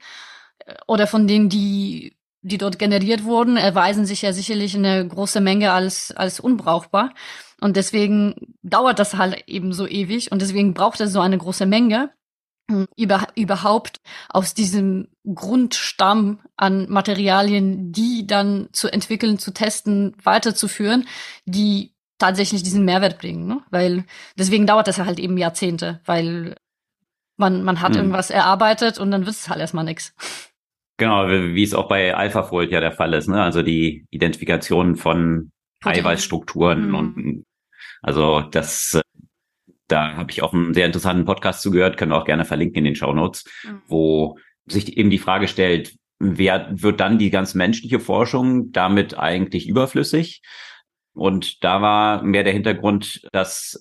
[0.60, 2.16] äh, oder von denen, die
[2.48, 7.14] die dort generiert wurden, erweisen sich ja sicherlich eine große Menge als, als unbrauchbar.
[7.60, 11.66] Und deswegen dauert das halt eben so ewig und deswegen braucht es so eine große
[11.66, 12.10] Menge,
[12.96, 21.06] über, überhaupt aus diesem Grundstamm an Materialien, die dann zu entwickeln, zu testen, weiterzuführen,
[21.46, 23.46] die tatsächlich diesen Mehrwert bringen.
[23.46, 23.62] Ne?
[23.70, 24.04] Weil
[24.36, 26.56] deswegen dauert das ja halt eben Jahrzehnte, weil
[27.36, 27.98] man, man hat hm.
[27.98, 30.14] irgendwas erarbeitet und dann wird es halt erstmal nichts.
[30.98, 33.42] Genau, wie es auch bei AlphaFold ja der Fall ist, ne?
[33.42, 35.50] Also die Identifikation von
[35.84, 36.94] Eiweißstrukturen mhm.
[36.94, 37.44] und
[38.02, 39.00] also das
[39.88, 42.84] da habe ich auch einen sehr interessanten Podcast zugehört, können wir auch gerne verlinken in
[42.84, 43.82] den Show Notes, mhm.
[43.86, 49.66] wo sich eben die Frage stellt, wer wird dann die ganz menschliche Forschung damit eigentlich
[49.66, 50.42] überflüssig?
[51.14, 53.80] Und da war mehr der Hintergrund, dass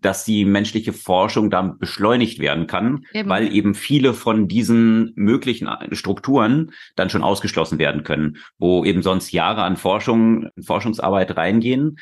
[0.00, 3.28] dass die menschliche Forschung dann beschleunigt werden kann, eben.
[3.28, 9.32] weil eben viele von diesen möglichen Strukturen dann schon ausgeschlossen werden können, wo eben sonst
[9.32, 11.98] Jahre an Forschung, Forschungsarbeit reingehen,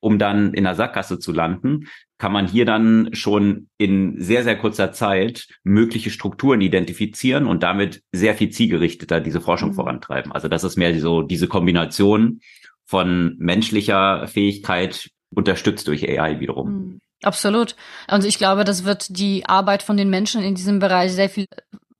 [0.00, 4.56] um dann in der Sackgasse zu landen, kann man hier dann schon in sehr, sehr
[4.56, 9.74] kurzer Zeit mögliche Strukturen identifizieren und damit sehr viel zielgerichteter diese Forschung mhm.
[9.74, 10.32] vorantreiben.
[10.32, 12.40] Also das ist mehr so diese Kombination
[12.84, 16.70] von menschlicher Fähigkeit unterstützt durch AI wiederum.
[16.70, 17.00] Mhm.
[17.24, 17.74] Absolut.
[18.10, 21.46] Und ich glaube, das wird die Arbeit von den Menschen in diesem Bereich sehr viel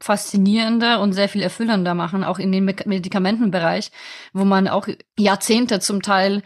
[0.01, 3.91] faszinierender und sehr viel erfüllender machen, auch in den Medikamentenbereich,
[4.35, 4.87] wo man auch
[5.19, 6.43] Jahrzehnte zum Teil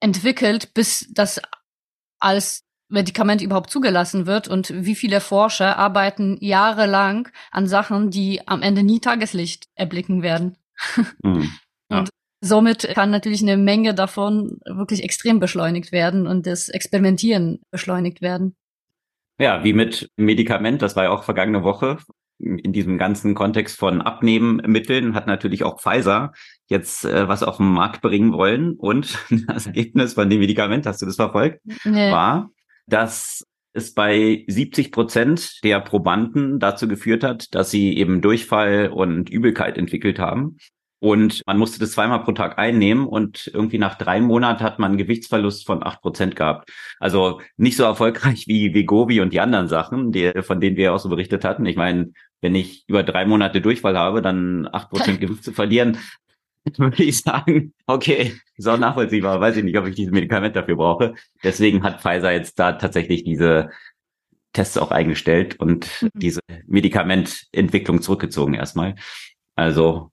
[0.00, 1.40] entwickelt, bis das
[2.18, 8.62] als Medikament überhaupt zugelassen wird und wie viele Forscher arbeiten jahrelang an Sachen, die am
[8.62, 10.56] Ende nie Tageslicht erblicken werden.
[11.22, 11.52] Mhm.
[12.44, 18.56] Somit kann natürlich eine Menge davon wirklich extrem beschleunigt werden und das Experimentieren beschleunigt werden.
[19.38, 21.98] Ja, wie mit Medikament, das war ja auch vergangene Woche.
[22.40, 26.32] In diesem ganzen Kontext von Abnehmmitteln hat natürlich auch Pfizer
[26.66, 28.72] jetzt äh, was auf den Markt bringen wollen.
[28.72, 32.10] Und das Ergebnis von dem Medikament, hast du das verfolgt, nee.
[32.10, 32.50] war,
[32.88, 39.30] dass es bei 70 Prozent der Probanden dazu geführt hat, dass sie eben Durchfall und
[39.30, 40.58] Übelkeit entwickelt haben.
[41.02, 44.92] Und man musste das zweimal pro Tag einnehmen und irgendwie nach drei Monaten hat man
[44.92, 46.70] einen Gewichtsverlust von acht Prozent gehabt.
[47.00, 51.00] Also nicht so erfolgreich wie Vegovi und die anderen Sachen, die, von denen wir auch
[51.00, 51.66] so berichtet hatten.
[51.66, 55.98] Ich meine, wenn ich über drei Monate Durchfall habe, dann acht Prozent Gewicht zu verlieren,
[56.76, 59.40] würde ich sagen, okay, ist auch nachvollziehbar.
[59.40, 61.14] Weiß ich nicht, ob ich dieses Medikament dafür brauche.
[61.42, 63.70] Deswegen hat Pfizer jetzt da tatsächlich diese
[64.52, 66.10] Tests auch eingestellt und mhm.
[66.14, 68.94] diese Medikamententwicklung zurückgezogen erstmal.
[69.56, 70.11] Also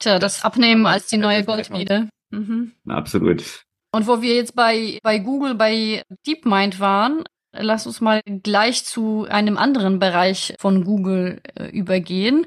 [0.00, 2.10] Tja, das Abnehmen als die neue Goldmine.
[2.30, 2.72] Mhm.
[2.88, 3.64] Absolut.
[3.92, 9.26] Und wo wir jetzt bei, bei Google, bei DeepMind waren, lass uns mal gleich zu
[9.28, 12.46] einem anderen Bereich von Google äh, übergehen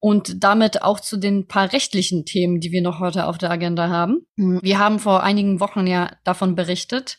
[0.00, 3.88] und damit auch zu den paar rechtlichen Themen, die wir noch heute auf der Agenda
[3.88, 4.26] haben.
[4.36, 4.60] Mhm.
[4.62, 7.16] Wir haben vor einigen Wochen ja davon berichtet,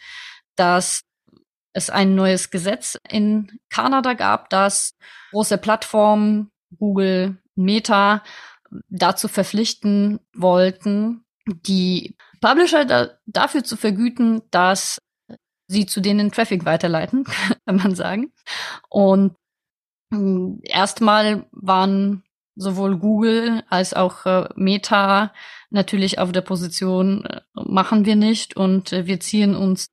[0.58, 1.04] dass
[1.72, 4.96] es ein neues Gesetz in Kanada gab, das
[5.32, 8.24] große Plattformen, Google, Meta,
[8.90, 15.02] dazu verpflichten wollten, die Publisher da, dafür zu vergüten, dass
[15.68, 17.24] sie zu denen Traffic weiterleiten,
[17.66, 18.34] kann man sagen.
[18.90, 19.36] Und
[20.12, 22.24] hm, erstmal waren
[22.56, 25.34] sowohl Google als auch äh, Meta
[25.70, 29.88] natürlich auf der Position, äh, machen wir nicht und äh, wir ziehen uns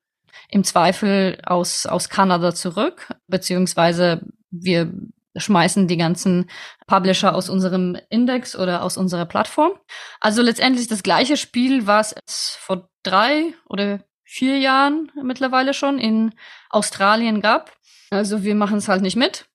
[0.48, 4.92] im Zweifel aus, aus Kanada zurück, beziehungsweise wir
[5.36, 6.50] schmeißen die ganzen
[6.86, 9.72] Publisher aus unserem Index oder aus unserer Plattform.
[10.20, 16.32] Also letztendlich das gleiche Spiel, was es vor drei oder vier Jahren mittlerweile schon in
[16.68, 17.76] Australien gab.
[18.10, 19.46] Also wir machen es halt nicht mit,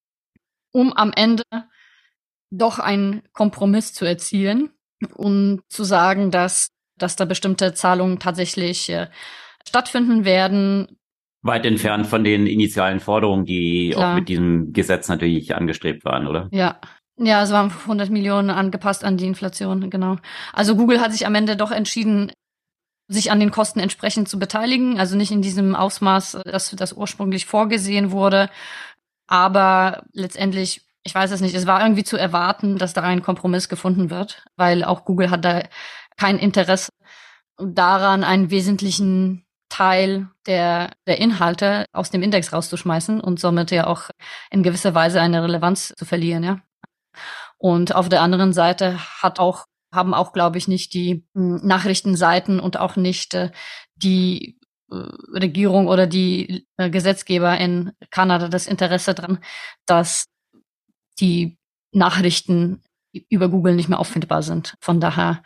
[0.72, 1.44] um am Ende
[2.52, 4.72] doch einen Kompromiss zu erzielen
[5.14, 9.10] und zu sagen, dass, dass da bestimmte Zahlungen tatsächlich äh,
[9.68, 10.98] stattfinden werden,
[11.46, 14.12] weit entfernt von den initialen Forderungen, die Klar.
[14.12, 16.50] auch mit diesem Gesetz natürlich angestrebt waren, oder?
[16.52, 16.80] Ja.
[17.18, 20.18] Ja, es waren 100 Millionen angepasst an die Inflation, genau.
[20.52, 22.34] Also Google hat sich am Ende doch entschieden,
[23.08, 27.46] sich an den Kosten entsprechend zu beteiligen, also nicht in diesem Ausmaß, dass das ursprünglich
[27.46, 28.50] vorgesehen wurde,
[29.28, 33.70] aber letztendlich, ich weiß es nicht, es war irgendwie zu erwarten, dass da ein Kompromiss
[33.70, 35.62] gefunden wird, weil auch Google hat da
[36.18, 36.90] kein Interesse
[37.58, 39.45] daran, einen wesentlichen
[39.76, 44.10] Teil der, der Inhalte aus dem Index rauszuschmeißen und somit ja auch
[44.50, 46.62] in gewisser Weise eine Relevanz zu verlieren, ja.
[47.58, 52.62] Und auf der anderen Seite hat auch, haben auch, glaube ich, nicht die hm, Nachrichtenseiten
[52.62, 53.52] und auch nicht äh,
[53.96, 54.58] die
[54.92, 54.96] äh,
[55.34, 59.40] Regierung oder die äh, Gesetzgeber in Kanada das Interesse dran,
[59.86, 60.28] dass
[61.20, 61.58] die
[61.92, 62.82] Nachrichten
[63.30, 64.76] über Google nicht mehr auffindbar sind.
[64.80, 65.44] Von daher,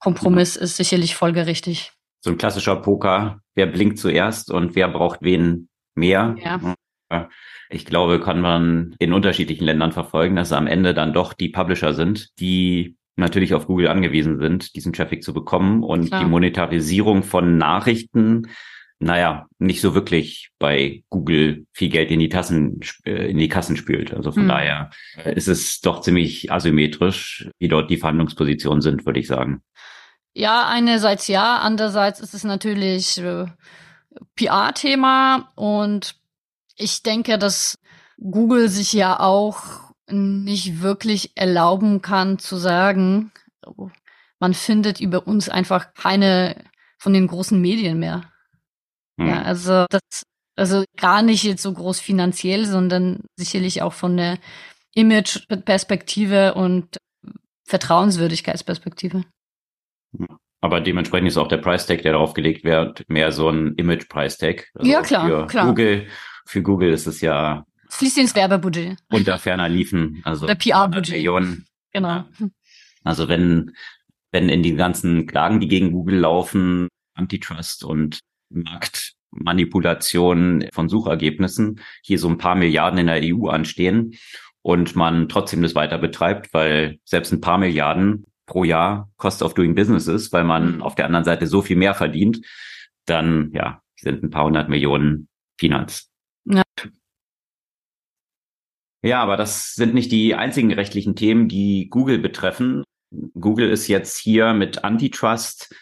[0.00, 5.68] Kompromiss ist sicherlich folgerichtig so ein klassischer Poker, wer blinkt zuerst und wer braucht wen
[5.94, 6.34] mehr.
[6.42, 7.28] Ja.
[7.70, 11.48] Ich glaube, kann man in unterschiedlichen Ländern verfolgen, dass es am Ende dann doch die
[11.48, 16.22] Publisher sind, die natürlich auf Google angewiesen sind, diesen Traffic zu bekommen und Klar.
[16.22, 18.48] die Monetarisierung von Nachrichten,
[19.00, 23.76] naja, nicht so wirklich bei Google viel Geld in die Tassen, äh, in die Kassen
[23.76, 24.12] spült.
[24.12, 24.48] Also von hm.
[24.48, 24.90] daher
[25.24, 29.62] ist es doch ziemlich asymmetrisch, wie dort die Verhandlungspositionen sind, würde ich sagen.
[30.38, 33.46] Ja, einerseits ja, andererseits ist es natürlich äh,
[34.36, 36.14] PR-Thema und
[36.76, 37.74] ich denke, dass
[38.18, 43.32] Google sich ja auch nicht wirklich erlauben kann zu sagen,
[44.38, 46.64] man findet über uns einfach keine
[46.98, 48.30] von den großen Medien mehr.
[49.18, 49.26] Hm.
[49.26, 50.22] Ja, also das,
[50.54, 54.38] also gar nicht jetzt so groß finanziell, sondern sicherlich auch von der
[54.94, 56.96] Image-Perspektive und
[57.64, 59.24] Vertrauenswürdigkeitsperspektive.
[60.60, 64.08] Aber dementsprechend ist auch der Price Tag, der darauf gelegt wird, mehr so ein Image
[64.08, 64.68] Price Tag.
[64.74, 65.66] Also ja, klar, für klar.
[65.66, 66.06] Google,
[66.46, 67.64] für Google ist es ja.
[67.90, 68.98] Fließt ins Werbebudget.
[69.10, 70.20] Unter ferner liefen.
[70.24, 71.16] Also der PR-Budget.
[71.16, 71.66] Millionen.
[71.92, 72.24] Genau.
[73.04, 73.72] Also wenn,
[74.32, 82.18] wenn in die ganzen Klagen, die gegen Google laufen, Antitrust und Marktmanipulation von Suchergebnissen, hier
[82.18, 84.14] so ein paar Milliarden in der EU anstehen
[84.62, 89.54] und man trotzdem das weiter betreibt, weil selbst ein paar Milliarden pro Jahr Cost of
[89.54, 90.82] Doing Business ist, weil man mhm.
[90.82, 92.44] auf der anderen Seite so viel mehr verdient,
[93.06, 96.10] dann ja, sind ein paar hundert Millionen Peanuts.
[96.44, 96.62] Ja.
[99.02, 102.82] Ja, aber das sind nicht die einzigen rechtlichen Themen, die Google betreffen.
[103.34, 105.72] Google ist jetzt hier mit Antitrust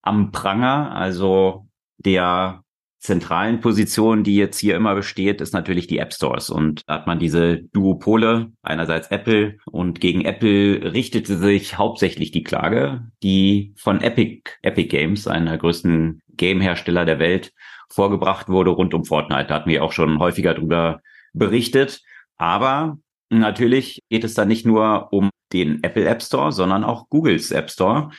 [0.00, 1.66] am Pranger, also
[1.98, 2.62] der
[3.02, 6.50] zentralen Position, die jetzt hier immer besteht, ist natürlich die App Stores.
[6.50, 12.44] Und da hat man diese Duopole, einerseits Apple und gegen Apple richtete sich hauptsächlich die
[12.44, 17.52] Klage, die von Epic, Epic Games, einer der größten Game-Hersteller der Welt,
[17.90, 19.46] vorgebracht wurde rund um Fortnite.
[19.48, 21.00] Da hatten wir auch schon häufiger drüber
[21.32, 22.02] berichtet.
[22.36, 22.98] Aber
[23.30, 27.68] natürlich geht es da nicht nur um den Apple App Store, sondern auch Googles App
[27.68, 28.10] Store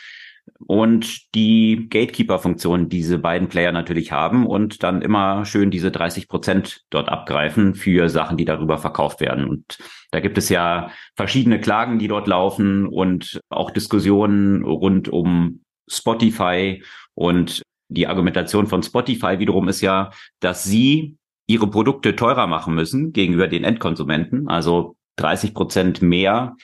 [0.68, 6.82] und die Gatekeeper-Funktion diese beiden Player natürlich haben und dann immer schön diese 30 Prozent
[6.90, 9.46] dort abgreifen für Sachen, die darüber verkauft werden.
[9.46, 9.78] Und
[10.12, 16.84] da gibt es ja verschiedene Klagen, die dort laufen und auch Diskussionen rund um Spotify
[17.14, 23.14] und die Argumentation von Spotify wiederum ist ja, dass sie ihre Produkte teurer machen müssen
[23.14, 26.56] gegenüber den Endkonsumenten, also 30 Prozent mehr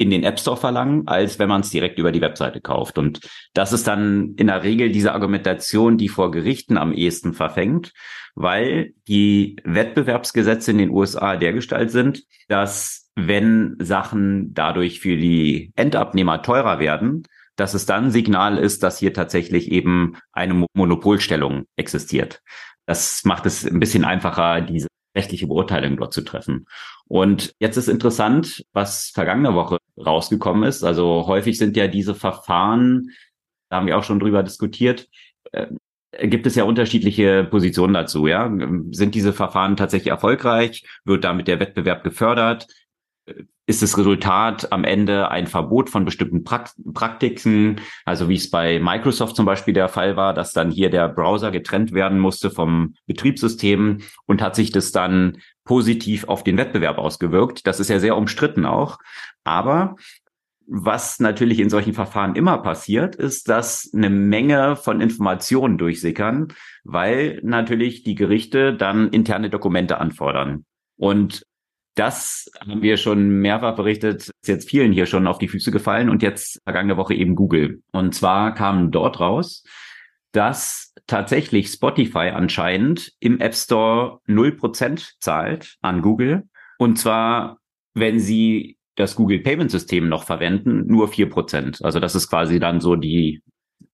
[0.00, 2.96] in den App Store verlangen, als wenn man es direkt über die Webseite kauft.
[2.96, 3.20] Und
[3.52, 7.92] das ist dann in der Regel diese Argumentation, die vor Gerichten am ehesten verfängt,
[8.34, 16.40] weil die Wettbewerbsgesetze in den USA dergestalt sind, dass wenn Sachen dadurch für die Endabnehmer
[16.40, 17.24] teurer werden,
[17.56, 22.40] dass es dann Signal ist, dass hier tatsächlich eben eine Monopolstellung existiert.
[22.86, 24.88] Das macht es ein bisschen einfacher, diese
[25.20, 26.66] rechtliche Beurteilung dort zu treffen.
[27.06, 30.82] Und jetzt ist interessant, was vergangene Woche rausgekommen ist.
[30.82, 33.10] Also häufig sind ja diese Verfahren,
[33.68, 35.08] da haben wir auch schon drüber diskutiert,
[35.52, 35.66] äh,
[36.22, 38.50] gibt es ja unterschiedliche Positionen dazu, ja.
[38.90, 40.84] Sind diese Verfahren tatsächlich erfolgreich?
[41.04, 42.66] Wird damit der Wettbewerb gefördert?
[43.66, 49.36] Ist das Resultat am Ende ein Verbot von bestimmten Praktiken, also wie es bei Microsoft
[49.36, 53.98] zum Beispiel der Fall war, dass dann hier der Browser getrennt werden musste vom Betriebssystem
[54.26, 57.66] und hat sich das dann positiv auf den Wettbewerb ausgewirkt.
[57.66, 58.98] Das ist ja sehr umstritten auch.
[59.44, 59.94] Aber
[60.66, 66.48] was natürlich in solchen Verfahren immer passiert, ist, dass eine Menge von Informationen durchsickern,
[66.84, 70.64] weil natürlich die Gerichte dann interne Dokumente anfordern.
[70.96, 71.44] Und
[71.94, 76.08] das haben wir schon mehrfach berichtet, ist jetzt vielen hier schon auf die Füße gefallen
[76.08, 77.82] und jetzt vergangene Woche eben Google.
[77.92, 79.64] Und zwar kam dort raus,
[80.32, 86.44] dass tatsächlich Spotify anscheinend im App Store 0% zahlt an Google.
[86.78, 87.58] Und zwar,
[87.94, 91.82] wenn sie das Google Payment System noch verwenden, nur 4%.
[91.82, 93.42] Also das ist quasi dann so die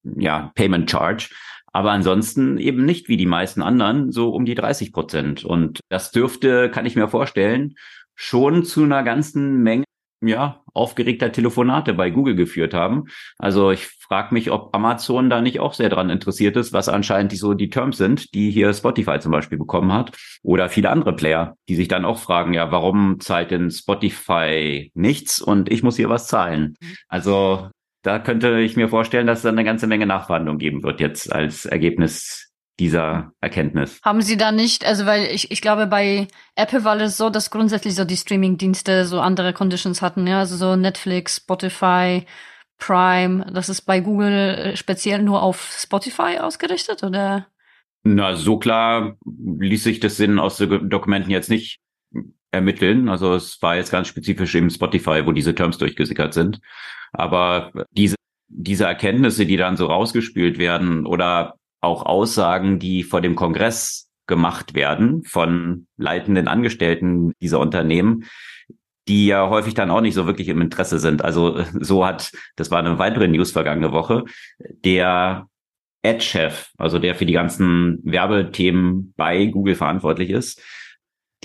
[0.02, 1.30] ja, Payment Charge
[1.76, 5.44] aber ansonsten eben nicht wie die meisten anderen so um die 30 Prozent.
[5.44, 7.74] Und das dürfte, kann ich mir vorstellen,
[8.14, 9.84] schon zu einer ganzen Menge
[10.24, 13.08] ja, aufgeregter Telefonate bei Google geführt haben.
[13.36, 17.32] Also ich frage mich, ob Amazon da nicht auch sehr dran interessiert ist, was anscheinend
[17.32, 20.16] die, so die Terms sind, die hier Spotify zum Beispiel bekommen hat.
[20.42, 25.42] Oder viele andere Player, die sich dann auch fragen, ja, warum zahlt denn Spotify nichts
[25.42, 26.74] und ich muss hier was zahlen?
[26.80, 26.94] Mhm.
[27.08, 27.68] Also
[28.06, 31.32] da könnte ich mir vorstellen, dass es dann eine ganze Menge Nachverhandlungen geben wird jetzt
[31.32, 34.00] als Ergebnis dieser Erkenntnis.
[34.04, 37.50] Haben Sie da nicht, also weil ich, ich glaube, bei Apple war es so, dass
[37.50, 42.24] grundsätzlich so die Streaming-Dienste so andere Conditions hatten, ja, also so Netflix, Spotify,
[42.78, 47.46] Prime, das ist bei Google äh, speziell nur auf Spotify ausgerichtet, oder?
[48.04, 51.80] Na, so klar ließ sich das Sinn aus den Dokumenten jetzt nicht
[52.56, 53.08] ermitteln.
[53.08, 56.60] Also es war jetzt ganz spezifisch eben Spotify, wo diese Terms durchgesickert sind.
[57.12, 58.16] Aber diese,
[58.48, 64.74] diese Erkenntnisse, die dann so rausgespült werden oder auch Aussagen, die vor dem Kongress gemacht
[64.74, 68.24] werden von leitenden Angestellten dieser Unternehmen,
[69.08, 71.22] die ja häufig dann auch nicht so wirklich im Interesse sind.
[71.22, 74.24] Also so hat, das war eine weitere News vergangene Woche,
[74.58, 75.46] der
[76.04, 80.60] Ad-Chef, also der für die ganzen Werbethemen bei Google verantwortlich ist,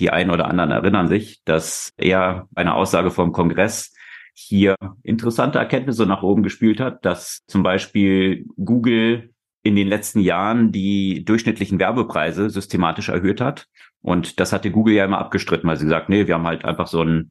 [0.02, 3.94] die einen oder anderen erinnern sich, dass er eine Aussage vom Kongress
[4.34, 4.74] hier
[5.04, 9.30] interessante Erkenntnisse nach oben gespült hat, dass zum Beispiel Google
[9.62, 13.68] in den letzten Jahren die durchschnittlichen Werbepreise systematisch erhöht hat.
[14.00, 16.88] Und das hatte Google ja immer abgestritten, weil sie gesagt, nee, wir haben halt einfach
[16.88, 17.30] so ein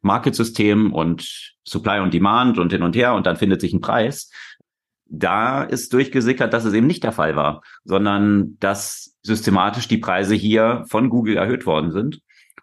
[0.00, 4.30] Marketsystem und Supply und Demand und hin und her und dann findet sich ein Preis.
[5.04, 10.34] Da ist durchgesickert, dass es eben nicht der Fall war, sondern dass systematisch die Preise
[10.34, 12.20] hier von Google erhöht worden sind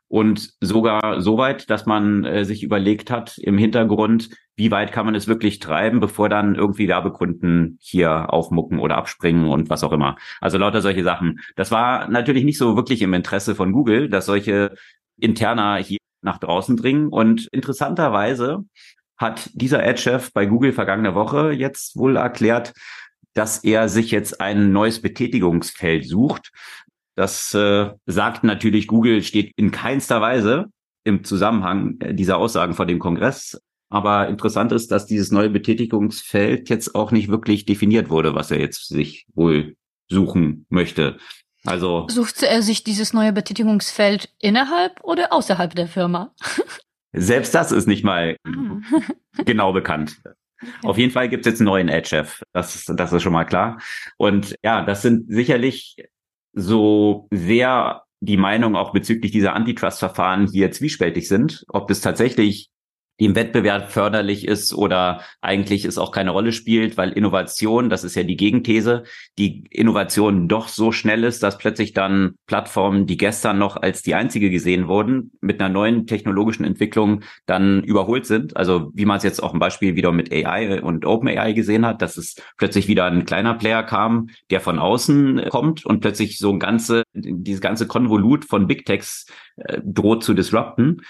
[0.07, 5.05] und sogar so weit, dass man äh, sich überlegt hat im Hintergrund, wie weit kann
[5.05, 9.91] man es wirklich treiben, bevor dann irgendwie Werbekunden hier aufmucken oder abspringen und was auch
[9.91, 10.15] immer.
[10.41, 11.39] Also lauter solche Sachen.
[11.55, 14.75] Das war natürlich nicht so wirklich im Interesse von Google, dass solche
[15.17, 17.07] Interna hier nach draußen dringen.
[17.09, 18.63] Und interessanterweise
[19.17, 22.73] hat dieser Ad-Chef bei Google vergangene Woche jetzt wohl erklärt,
[23.35, 26.51] dass er sich jetzt ein neues Betätigungsfeld sucht.
[27.15, 30.65] Das äh, sagt natürlich, Google steht in keinster Weise
[31.03, 33.61] im Zusammenhang äh, dieser Aussagen vor dem Kongress.
[33.89, 38.59] Aber interessant ist, dass dieses neue Betätigungsfeld jetzt auch nicht wirklich definiert wurde, was er
[38.59, 39.75] jetzt sich wohl
[40.09, 41.17] suchen möchte.
[41.65, 46.33] Also sucht er sich dieses neue Betätigungsfeld innerhalb oder außerhalb der Firma?
[47.13, 48.81] Selbst das ist nicht mal ah.
[49.45, 50.17] genau bekannt.
[50.83, 52.41] Auf jeden Fall gibt es jetzt einen neuen Ad-Chef.
[52.53, 53.79] Das, ist, das ist schon mal klar.
[54.17, 55.97] Und ja, das sind sicherlich
[56.53, 62.69] so sehr die Meinung auch bezüglich dieser Antitrust-Verfahren hier zwiespältig sind, ob es tatsächlich
[63.19, 68.03] die im Wettbewerb förderlich ist oder eigentlich es auch keine Rolle spielt, weil Innovation, das
[68.03, 69.03] ist ja die Gegenthese,
[69.37, 74.15] die Innovation doch so schnell ist, dass plötzlich dann Plattformen, die gestern noch als die
[74.15, 78.57] einzige gesehen wurden, mit einer neuen technologischen Entwicklung dann überholt sind.
[78.57, 82.01] Also wie man es jetzt auch im Beispiel wieder mit AI und OpenAI gesehen hat,
[82.01, 86.51] dass es plötzlich wieder ein kleiner Player kam, der von außen kommt und plötzlich so
[86.51, 91.01] ein ganze, dieses ganze Konvolut von Big Techs äh, droht zu disrupten.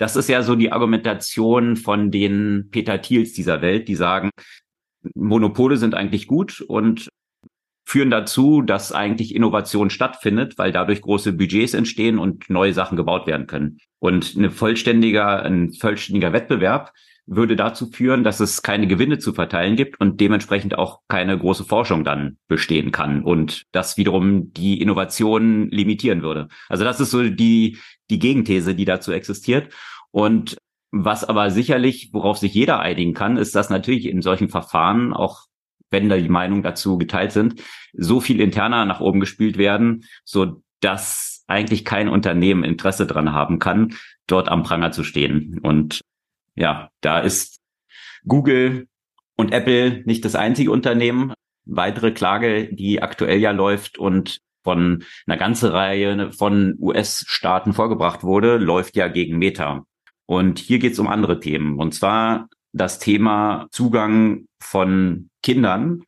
[0.00, 4.30] Das ist ja so die Argumentation von den Peter Thiels dieser Welt, die sagen,
[5.14, 7.10] Monopole sind eigentlich gut und
[7.86, 13.26] führen dazu, dass eigentlich Innovation stattfindet, weil dadurch große Budgets entstehen und neue Sachen gebaut
[13.26, 13.76] werden können.
[13.98, 16.94] Und eine vollständiger, ein vollständiger Wettbewerb
[17.26, 21.64] würde dazu führen, dass es keine Gewinne zu verteilen gibt und dementsprechend auch keine große
[21.64, 26.48] Forschung dann bestehen kann und das wiederum die Innovation limitieren würde.
[26.70, 27.76] Also das ist so die,
[28.10, 29.72] die Gegenthese, die dazu existiert.
[30.10, 30.58] Und
[30.90, 35.46] was aber sicherlich, worauf sich jeder einigen kann, ist, dass natürlich in solchen Verfahren auch
[35.90, 40.62] wenn da die Meinungen dazu geteilt sind, so viel interner nach oben gespielt werden, so
[40.80, 43.94] dass eigentlich kein Unternehmen Interesse dran haben kann,
[44.26, 45.58] dort am Pranger zu stehen.
[45.62, 46.00] Und
[46.54, 47.60] ja, da ist
[48.26, 48.86] Google
[49.36, 51.34] und Apple nicht das einzige Unternehmen.
[51.64, 58.56] Weitere Klage, die aktuell ja läuft und von einer ganzen Reihe von US-Staaten vorgebracht wurde,
[58.56, 59.84] läuft ja gegen Meta.
[60.26, 61.78] Und hier geht es um andere Themen.
[61.78, 66.02] Und zwar das Thema Zugang von Kindern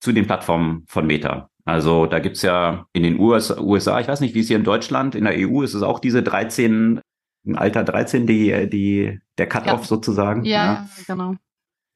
[0.00, 1.50] zu den Plattformen von Meta.
[1.64, 5.14] Also da gibt's ja in den USA, ich weiß nicht, wie es hier in Deutschland,
[5.14, 7.00] in der EU ist es auch diese 13,
[7.54, 9.86] Alter 13, die, die, der Cut-off ja.
[9.86, 10.44] sozusagen.
[10.44, 11.34] Ja, ja, genau.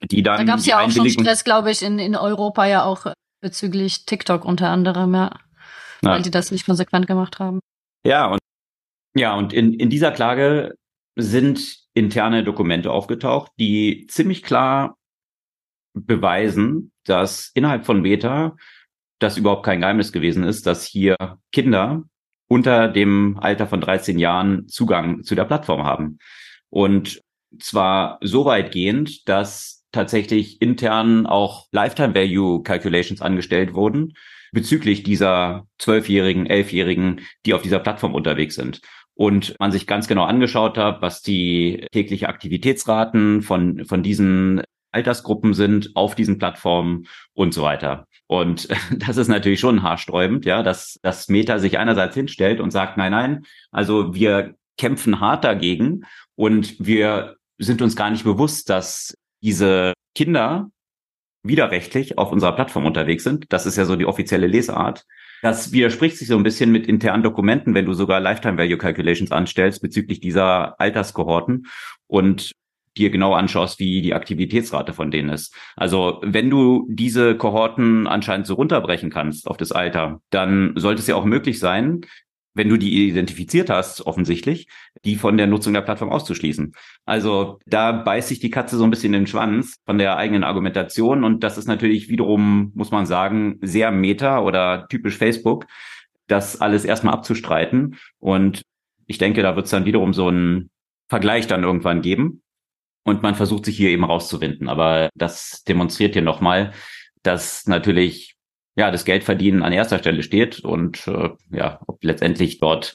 [0.03, 3.07] Die dann da gab's ja auch schon Stress, glaube ich, in, in Europa ja auch
[3.41, 5.31] bezüglich TikTok unter anderem, ja.
[6.05, 6.13] Ja.
[6.13, 7.61] Weil die das nicht konsequent gemacht haben.
[8.05, 8.41] Ja, und
[9.17, 10.75] ja, und in, in dieser Klage
[11.17, 14.97] sind interne Dokumente aufgetaucht, die ziemlich klar
[15.95, 18.57] beweisen, dass innerhalb von Meta
[19.21, 21.17] das überhaupt kein Geheimnis gewesen ist, dass hier
[21.53, 22.03] Kinder
[22.49, 26.19] unter dem Alter von 13 Jahren Zugang zu der Plattform haben.
[26.69, 27.21] Und
[27.61, 34.15] zwar so weitgehend, dass tatsächlich intern auch Lifetime Value Calculations angestellt wurden
[34.55, 38.81] bezüglich dieser zwölfjährigen, elfjährigen, die auf dieser Plattform unterwegs sind
[39.15, 45.55] und man sich ganz genau angeschaut hat, was die tägliche Aktivitätsraten von, von diesen Altersgruppen
[45.55, 48.07] sind auf diesen Plattformen und so weiter.
[48.27, 52.97] Und das ist natürlich schon haarsträubend, ja, dass, dass Meta sich einerseits hinstellt und sagt,
[52.97, 59.17] nein, nein, also wir kämpfen hart dagegen und wir sind uns gar nicht bewusst, dass
[59.41, 60.71] diese Kinder
[61.45, 63.47] widerrechtlich auf unserer Plattform unterwegs sind.
[63.51, 65.05] Das ist ja so die offizielle Lesart.
[65.43, 69.31] Das widerspricht sich so ein bisschen mit internen Dokumenten, wenn du sogar Lifetime Value Calculations
[69.31, 71.67] anstellst bezüglich dieser Alterskohorten
[72.07, 72.53] und
[72.97, 75.55] dir genau anschaust, wie die Aktivitätsrate von denen ist.
[75.77, 81.09] Also wenn du diese Kohorten anscheinend so runterbrechen kannst auf das Alter, dann sollte es
[81.09, 82.03] ja auch möglich sein,
[82.55, 84.69] wenn du die identifiziert hast, offensichtlich,
[85.05, 86.73] die von der Nutzung der Plattform auszuschließen.
[87.05, 91.25] Also da beißt sich die Katze so ein bisschen den Schwanz von der eigenen Argumentation
[91.25, 95.67] und das ist natürlich wiederum, muss man sagen, sehr meta oder typisch Facebook,
[96.27, 98.63] das alles erstmal abzustreiten und
[99.07, 100.71] ich denke, da wird es dann wiederum so einen
[101.09, 102.43] Vergleich dann irgendwann geben.
[103.07, 104.69] Und man versucht sich hier eben rauszuwinden.
[104.69, 106.73] Aber das demonstriert hier nochmal,
[107.23, 108.34] dass natürlich
[108.77, 112.95] ja das Geldverdienen an erster Stelle steht und äh, ja, ob letztendlich dort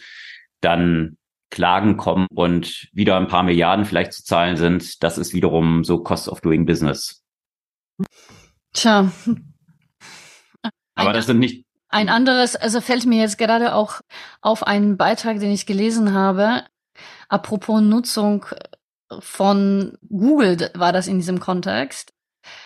[0.61, 1.17] dann
[1.49, 6.03] Klagen kommen und wieder ein paar Milliarden vielleicht zu zahlen sind, das ist wiederum so
[6.03, 7.23] Cost of Doing Business.
[8.73, 9.11] Tja.
[10.95, 11.65] Aber das sind nicht.
[11.87, 14.01] Ein anderes, also fällt mir jetzt gerade auch
[14.41, 16.63] auf einen Beitrag, den ich gelesen habe,
[17.29, 18.45] apropos Nutzung
[19.19, 22.13] von Google war das in diesem Kontext.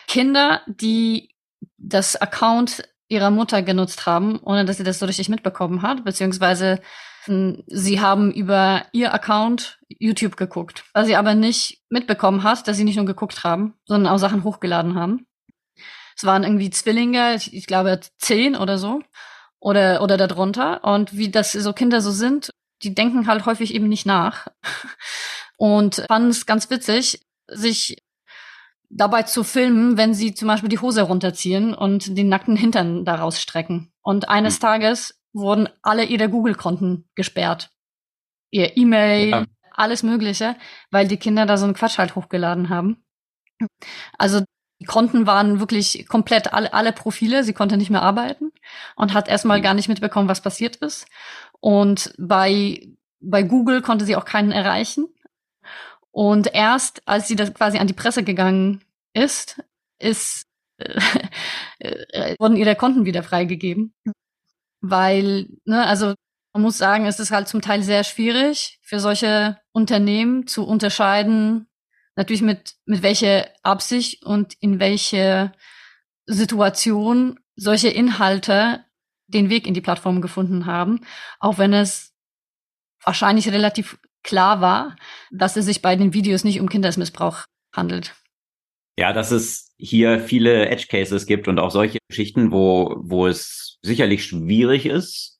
[0.07, 1.29] Kinder, die
[1.77, 2.83] das Account
[3.13, 6.81] ihrer Mutter genutzt haben, ohne dass sie das so richtig mitbekommen hat, beziehungsweise
[7.25, 12.77] hm, sie haben über ihr Account YouTube geguckt, was sie aber nicht mitbekommen hat, dass
[12.77, 15.25] sie nicht nur geguckt haben, sondern auch Sachen hochgeladen haben.
[16.15, 19.01] Es waren irgendwie Zwillinge, ich glaube zehn oder so,
[19.63, 20.83] oder, oder darunter.
[20.83, 22.51] Und wie das so Kinder so sind,
[22.83, 24.47] die denken halt häufig eben nicht nach.
[25.57, 28.03] Und fanden es ganz witzig, sich
[28.95, 33.41] dabei zu filmen, wenn sie zum Beispiel die Hose runterziehen und den nackten Hintern daraus
[33.41, 33.91] strecken.
[34.01, 34.61] Und eines hm.
[34.61, 37.71] Tages wurden alle ihre Google-Konten gesperrt.
[38.51, 39.45] Ihr E-Mail, ja.
[39.71, 40.55] alles Mögliche,
[40.91, 43.03] weil die Kinder da so einen Quatsch halt hochgeladen haben.
[44.17, 44.41] Also
[44.79, 48.51] die Konten waren wirklich komplett alle, alle Profile, sie konnte nicht mehr arbeiten
[48.95, 49.63] und hat erstmal hm.
[49.63, 51.07] gar nicht mitbekommen, was passiert ist.
[51.59, 52.89] Und bei,
[53.21, 55.07] bei Google konnte sie auch keinen erreichen.
[56.13, 58.83] Und erst als sie das quasi an die Presse gegangen
[59.13, 59.61] ist,
[59.99, 60.45] ist
[60.77, 60.99] äh,
[61.79, 63.93] äh, wurden ihre Konten wieder freigegeben.
[64.79, 66.13] Weil, ne, also
[66.53, 71.67] man muss sagen, es ist halt zum Teil sehr schwierig für solche Unternehmen zu unterscheiden,
[72.15, 75.51] natürlich mit, mit welcher Absicht und in welche
[76.27, 78.85] Situation solche Inhalte
[79.25, 81.01] den Weg in die Plattform gefunden haben,
[81.39, 82.13] auch wenn es
[83.03, 84.95] wahrscheinlich relativ klar war,
[85.31, 88.15] dass es sich bei den Videos nicht um Kindesmissbrauch handelt.
[88.97, 93.79] Ja, dass es hier viele Edge Cases gibt und auch solche Geschichten, wo, wo es
[93.81, 95.39] sicherlich schwierig ist,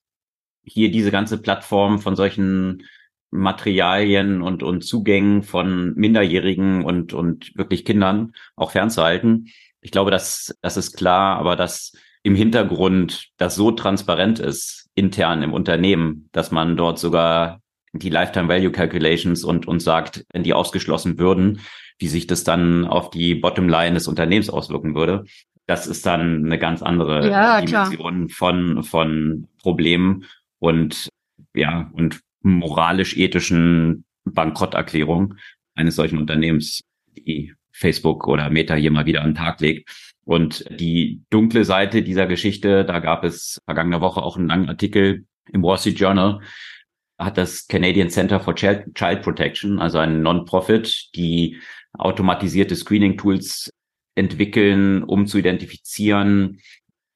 [0.64, 2.82] hier diese ganze Plattform von solchen
[3.30, 9.48] Materialien und, und Zugängen von Minderjährigen und, und wirklich Kindern auch fernzuhalten.
[9.80, 15.42] Ich glaube, das, das ist klar, aber dass im Hintergrund das so transparent ist, intern
[15.42, 17.60] im Unternehmen, dass man dort sogar
[17.94, 21.60] die Lifetime Value Calculations und, und sagt, wenn die ausgeschlossen würden,
[21.98, 25.24] wie sich das dann auf die Bottomline des Unternehmens auswirken würde.
[25.66, 28.36] Das ist dann eine ganz andere ja, Dimension klar.
[28.36, 30.24] von, von Problemen
[30.58, 31.08] und,
[31.54, 35.34] ja, und moralisch-ethischen Bankrotterklärung
[35.74, 36.82] eines solchen Unternehmens,
[37.16, 39.88] die Facebook oder Meta hier mal wieder an den Tag legt.
[40.24, 45.26] Und die dunkle Seite dieser Geschichte, da gab es vergangene Woche auch einen langen Artikel
[45.52, 46.40] im Wall Street Journal,
[47.24, 51.58] hat das Canadian Center for Child Protection, also ein Non-Profit, die
[51.92, 53.70] automatisierte Screening-Tools
[54.14, 56.60] entwickeln, um zu identifizieren,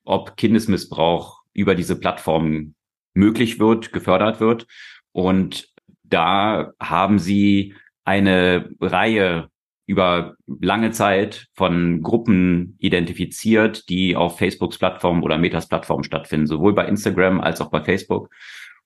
[0.04, 2.74] ob Kindesmissbrauch über diese Plattformen
[3.14, 4.66] möglich wird, gefördert wird.
[5.12, 5.68] Und
[6.04, 9.48] da haben sie eine Reihe
[9.86, 16.74] über lange Zeit von Gruppen identifiziert, die auf Facebooks Plattform oder Metas Plattform stattfinden, sowohl
[16.74, 18.30] bei Instagram als auch bei Facebook.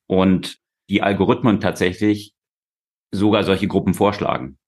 [0.06, 0.58] Und
[0.89, 2.35] die Algorithmen tatsächlich
[3.11, 4.59] sogar solche Gruppen vorschlagen.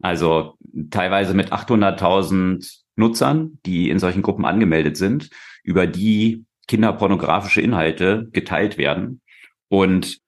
[0.00, 0.56] Also
[0.90, 5.30] teilweise mit 800.000 Nutzern, die in solchen Gruppen angemeldet sind,
[5.62, 9.20] über die kinderpornografische Inhalte geteilt werden.
[9.68, 10.18] Und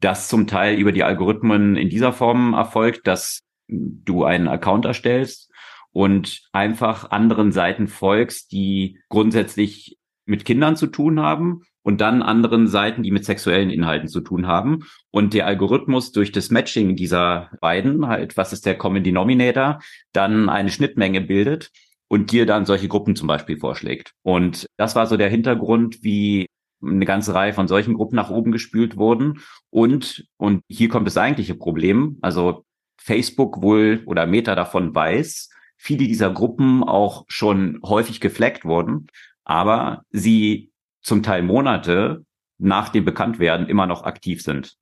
[0.00, 5.50] das zum Teil über die Algorithmen in dieser Form erfolgt, dass du einen Account erstellst
[5.92, 12.66] und einfach anderen Seiten folgst, die grundsätzlich mit Kindern zu tun haben und dann anderen
[12.66, 14.86] Seiten, die mit sexuellen Inhalten zu tun haben.
[15.12, 19.78] Und der Algorithmus durch das Matching dieser beiden, halt, was ist der Common Denominator,
[20.12, 21.70] dann eine Schnittmenge bildet
[22.08, 24.14] und dir dann solche Gruppen zum Beispiel vorschlägt.
[24.22, 26.46] Und das war so der Hintergrund, wie
[26.82, 29.42] eine ganze Reihe von solchen Gruppen nach oben gespült wurden.
[29.70, 32.18] Und, und hier kommt das eigentliche Problem.
[32.20, 32.64] Also
[32.96, 39.06] Facebook wohl oder Meta davon weiß, viele dieser Gruppen auch schon häufig gefleckt wurden,
[39.44, 40.72] aber sie
[41.06, 42.24] zum Teil Monate
[42.58, 44.74] nach dem Bekanntwerden immer noch aktiv sind.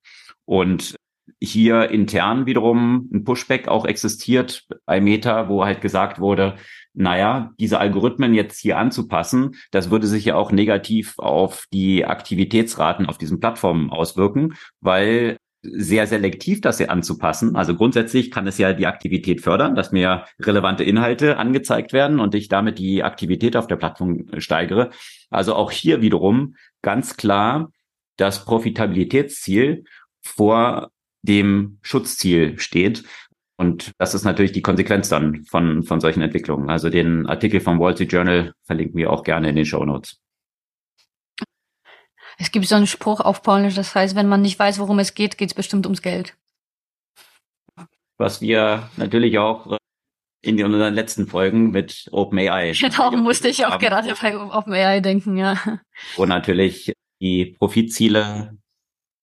[0.46, 0.96] Und
[1.40, 6.56] hier intern wiederum ein Pushback auch existiert bei Meta, wo halt gesagt wurde,
[6.94, 13.06] naja, diese Algorithmen jetzt hier anzupassen, das würde sich ja auch negativ auf die Aktivitätsraten
[13.06, 15.36] auf diesen Plattformen auswirken, weil
[15.72, 17.56] sehr selektiv das hier anzupassen.
[17.56, 22.34] Also grundsätzlich kann es ja die Aktivität fördern, dass mir relevante Inhalte angezeigt werden und
[22.34, 24.90] ich damit die Aktivität auf der Plattform steigere.
[25.30, 27.70] Also auch hier wiederum ganz klar
[28.16, 29.84] das Profitabilitätsziel
[30.22, 30.90] vor
[31.22, 33.04] dem Schutzziel steht.
[33.56, 36.70] Und das ist natürlich die Konsequenz dann von, von solchen Entwicklungen.
[36.70, 40.20] Also den Artikel vom Wall Street Journal verlinken wir auch gerne in den Show Notes.
[42.38, 45.14] Es gibt so einen Spruch auf Polnisch, das heißt, wenn man nicht weiß, worum es
[45.14, 46.36] geht, geht es bestimmt ums Geld.
[48.16, 49.78] Was wir natürlich auch
[50.42, 52.72] in unseren letzten Folgen mit OpenAI.
[52.80, 53.80] Genau, musste ich auch haben.
[53.80, 55.58] gerade bei OpenAI denken, ja.
[56.16, 58.56] Wo natürlich die Profitziele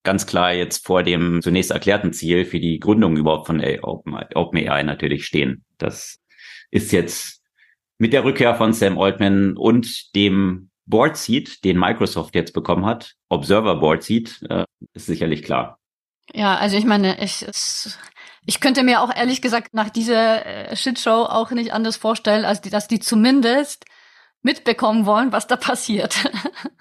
[0.04, 5.26] ganz klar jetzt vor dem zunächst erklärten Ziel für die Gründung überhaupt von OpenAI natürlich
[5.26, 5.64] stehen.
[5.78, 6.20] Das
[6.72, 7.42] ist jetzt
[8.00, 13.16] mit der Rückkehr von Sam Altman und dem Board Seat, den Microsoft jetzt bekommen hat,
[13.30, 15.80] Observer Board Seat, äh, ist sicherlich klar.
[16.34, 17.48] Ja, also ich meine, ich,
[18.46, 22.62] ich könnte mir auch ehrlich gesagt nach dieser äh, Shitshow auch nicht anders vorstellen, als
[22.62, 23.86] die, dass die zumindest
[24.44, 26.30] mitbekommen wollen, was da passiert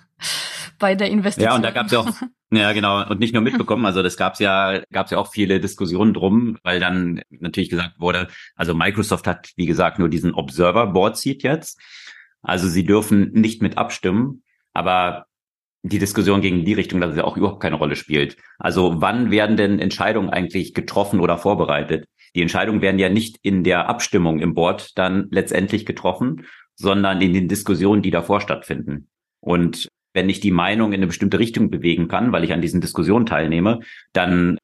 [0.79, 1.51] bei der Investition.
[1.51, 2.11] Ja, und da gab es ja auch,
[2.51, 5.31] ja genau, und nicht nur mitbekommen, also das gab es ja, gab es ja auch
[5.31, 10.35] viele Diskussionen drum, weil dann natürlich gesagt wurde, also Microsoft hat, wie gesagt, nur diesen
[10.35, 11.81] Observer Board Seat jetzt.
[12.43, 15.27] Also sie dürfen nicht mit abstimmen, aber
[15.83, 18.37] die Diskussion ging in die Richtung, dass es ja auch überhaupt keine Rolle spielt.
[18.59, 22.07] Also wann werden denn Entscheidungen eigentlich getroffen oder vorbereitet?
[22.35, 27.33] Die Entscheidungen werden ja nicht in der Abstimmung im Board dann letztendlich getroffen, sondern in
[27.33, 29.09] den Diskussionen, die davor stattfinden.
[29.41, 32.81] Und wenn ich die Meinung in eine bestimmte Richtung bewegen kann, weil ich an diesen
[32.81, 33.81] Diskussionen teilnehme,
[34.13, 34.59] dann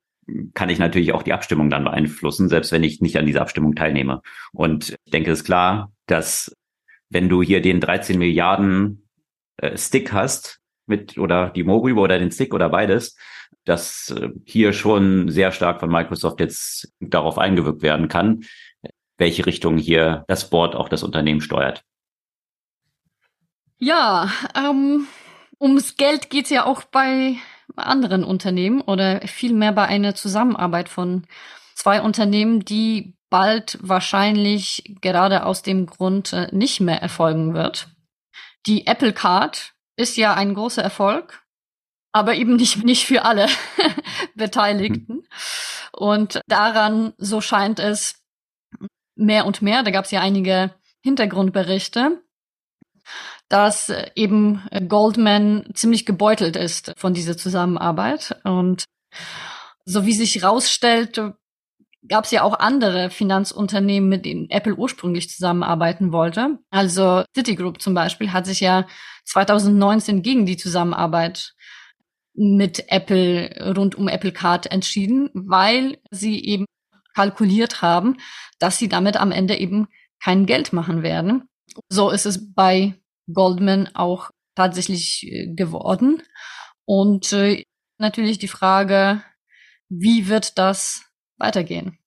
[0.55, 3.74] kann ich natürlich auch die Abstimmung dann beeinflussen, selbst wenn ich nicht an dieser Abstimmung
[3.74, 4.22] teilnehme.
[4.53, 6.55] Und ich denke, es ist klar, dass
[7.09, 9.09] wenn du hier den 13 Milliarden
[9.59, 13.16] äh, Stick hast, mit oder die Moribo oder den Stick oder beides,
[13.64, 18.44] dass äh, hier schon sehr stark von Microsoft jetzt darauf eingewirkt werden kann,
[19.18, 21.82] welche Richtung hier das Board auch das Unternehmen steuert.
[23.78, 25.07] Ja, ähm,
[25.61, 27.36] ums Geld geht's ja auch bei
[27.74, 31.26] anderen Unternehmen oder vielmehr bei einer Zusammenarbeit von
[31.74, 37.89] zwei Unternehmen, die bald wahrscheinlich gerade aus dem Grund äh, nicht mehr erfolgen wird.
[38.66, 41.43] Die Apple Card ist ja ein großer Erfolg,
[42.12, 43.47] aber eben nicht, nicht für alle
[44.35, 45.27] Beteiligten.
[45.93, 48.22] Und daran, so scheint es
[49.16, 52.22] mehr und mehr, da gab es ja einige Hintergrundberichte,
[53.49, 58.37] dass eben Goldman ziemlich gebeutelt ist von dieser Zusammenarbeit.
[58.45, 58.85] Und
[59.85, 61.20] so wie sich rausstellt,
[62.09, 66.59] gab es ja auch andere Finanzunternehmen, mit denen Apple ursprünglich zusammenarbeiten wollte.
[66.70, 68.86] Also Citigroup zum Beispiel hat sich ja
[69.24, 71.54] 2019 gegen die Zusammenarbeit
[72.34, 76.66] mit Apple rund um Apple Card entschieden, weil sie eben
[77.14, 78.18] kalkuliert haben,
[78.59, 79.88] dass sie damit am Ende eben
[80.22, 81.48] kein Geld machen werden.
[81.88, 82.94] So ist es bei
[83.32, 86.22] Goldman auch tatsächlich äh, geworden.
[86.84, 87.64] Und äh,
[87.98, 89.22] natürlich die Frage,
[89.88, 91.07] wie wird das
[91.39, 91.99] weitergehen.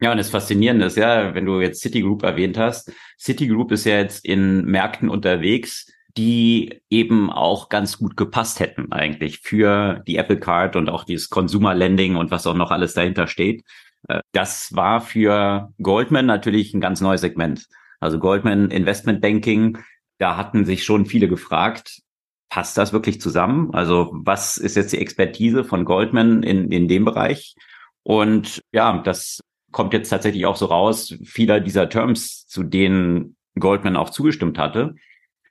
[0.00, 3.98] Ja, und das Faszinierende ist ja, wenn du jetzt Citigroup erwähnt hast, Citigroup ist ja
[3.98, 10.38] jetzt in Märkten unterwegs, die eben auch ganz gut gepasst hätten eigentlich für die Apple
[10.38, 13.64] Card und auch dieses Consumer Lending und was auch noch alles dahinter steht.
[14.08, 17.66] Äh, das war für Goldman natürlich ein ganz neues Segment.
[18.00, 19.78] Also Goldman Investment Banking,
[20.18, 22.00] da hatten sich schon viele gefragt,
[22.48, 23.72] passt das wirklich zusammen?
[23.72, 27.54] Also was ist jetzt die Expertise von Goldman in, in dem Bereich?
[28.02, 29.40] Und ja, das
[29.70, 31.14] kommt jetzt tatsächlich auch so raus.
[31.24, 34.94] Viele dieser Terms, zu denen Goldman auch zugestimmt hatte,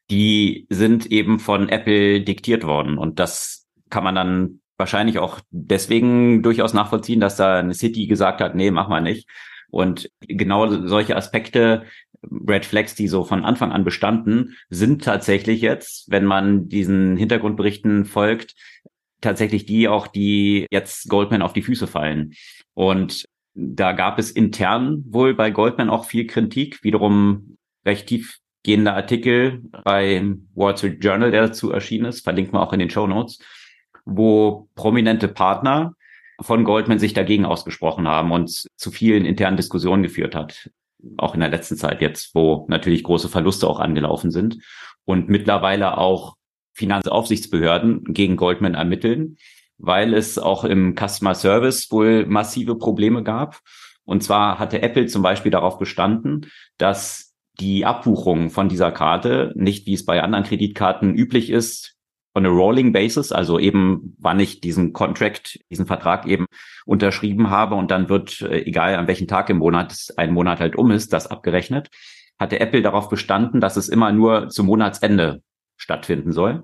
[0.10, 2.98] die sind eben von Apple diktiert worden.
[2.98, 8.42] Und das kann man dann wahrscheinlich auch deswegen durchaus nachvollziehen, dass da eine City gesagt
[8.42, 9.28] hat, nee, mach mal nicht.
[9.70, 11.84] Und genau solche Aspekte,
[12.24, 18.06] Red Flags, die so von Anfang an bestanden, sind tatsächlich jetzt, wenn man diesen Hintergrundberichten
[18.06, 18.56] folgt,
[19.22, 22.34] tatsächlich die auch, die jetzt Goldman auf die Füße fallen.
[22.74, 29.62] Und da gab es intern wohl bei Goldman auch viel Kritik, wiederum recht tiefgehender Artikel
[29.84, 30.24] bei
[30.56, 33.40] Wall Street Journal, der dazu erschienen ist, verlinkt man auch in den Show Notes,
[34.06, 35.96] wo prominente Partner
[36.40, 40.70] von Goldman sich dagegen ausgesprochen haben und zu vielen internen Diskussionen geführt hat.
[41.18, 44.60] Auch in der letzten Zeit jetzt, wo natürlich große Verluste auch angelaufen sind
[45.06, 46.36] und mittlerweile auch
[46.74, 49.38] Finanzaufsichtsbehörden gegen Goldman ermitteln,
[49.78, 53.60] weil es auch im Customer Service wohl massive Probleme gab.
[54.04, 56.48] Und zwar hatte Apple zum Beispiel darauf bestanden,
[56.78, 61.96] dass die Abbuchung von dieser Karte nicht, wie es bei anderen Kreditkarten üblich ist,
[62.34, 66.46] on a rolling basis, also eben, wann ich diesen Contract, diesen Vertrag eben
[66.86, 70.76] unterschrieben habe und dann wird, äh, egal an welchem Tag im Monat ein Monat halt
[70.76, 71.90] um ist, das abgerechnet,
[72.40, 75.44] hatte Apple darauf bestanden, dass es immer nur zum Monatsende
[75.82, 76.64] stattfinden soll.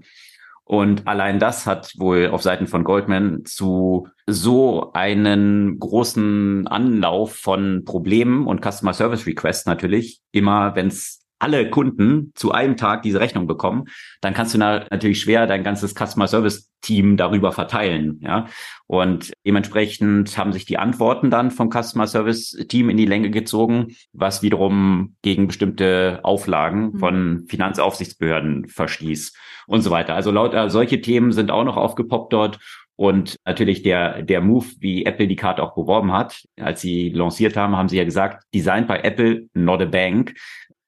[0.63, 7.86] Und allein das hat wohl auf Seiten von Goldman zu so einen großen Anlauf von
[7.86, 13.19] Problemen und Customer Service Requests natürlich immer, wenn es alle Kunden zu einem Tag diese
[13.19, 13.85] Rechnung bekommen,
[14.21, 18.47] dann kannst du natürlich schwer dein ganzes Customer Service Team darüber verteilen, ja.
[18.85, 23.95] Und dementsprechend haben sich die Antworten dann vom Customer Service Team in die Länge gezogen,
[24.13, 26.99] was wiederum gegen bestimmte Auflagen mhm.
[26.99, 29.33] von Finanzaufsichtsbehörden verstieß
[29.67, 30.15] und so weiter.
[30.15, 32.59] Also lauter solche Themen sind auch noch aufgepoppt dort.
[32.95, 37.55] Und natürlich der, der Move, wie Apple die Karte auch beworben hat, als sie lanciert
[37.55, 40.33] haben, haben sie ja gesagt, designed by Apple, not a bank.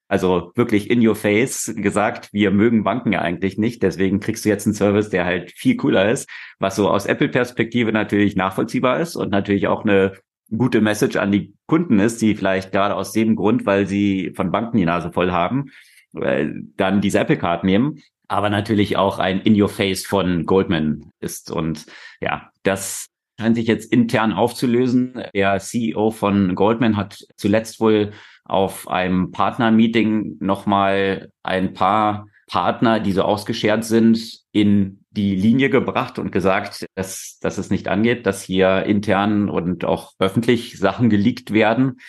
[0.10, 3.84] Also wirklich in your face gesagt, wir mögen Banken ja eigentlich nicht.
[3.84, 7.94] Deswegen kriegst du jetzt einen Service, der halt viel cooler ist, was so aus Apple-Perspektive
[7.94, 10.14] natürlich nachvollziehbar ist und natürlich auch eine
[10.50, 14.52] gute Message an die Kunden ist, die vielleicht gerade aus dem Grund, weil sie von
[14.52, 15.72] Banken die Nase voll haben,
[16.20, 21.12] äh, dann diese Apple Card nehmen, aber natürlich auch ein In Your Face von Goldman
[21.20, 21.52] ist.
[21.52, 21.86] Und
[22.20, 25.24] ja, das scheint sich jetzt intern aufzulösen.
[25.36, 28.12] Der CEO von Goldman hat zuletzt wohl
[28.50, 36.20] auf einem Partner-Meeting nochmal ein paar Partner, die so ausgeschert sind, in die Linie gebracht
[36.20, 41.52] und gesagt, dass, dass es nicht angeht, dass hier intern und auch öffentlich Sachen geleakt
[41.52, 42.00] werden,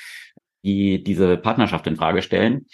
[0.65, 2.67] die diese Partnerschaft in Frage stellen.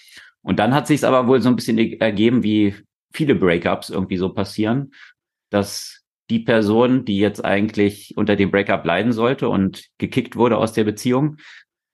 [0.42, 2.74] Und dann hat sich es aber wohl so ein bisschen ergeben, wie
[3.12, 4.92] viele Breakups irgendwie so passieren,
[5.50, 10.72] dass die Person, die jetzt eigentlich unter dem Breakup leiden sollte und gekickt wurde aus
[10.72, 11.36] der Beziehung,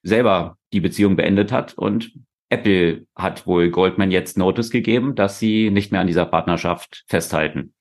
[0.02, 2.12] selber die Beziehung beendet hat und
[2.48, 7.72] Apple hat wohl Goldman jetzt Notice gegeben, dass sie nicht mehr an dieser Partnerschaft festhalten.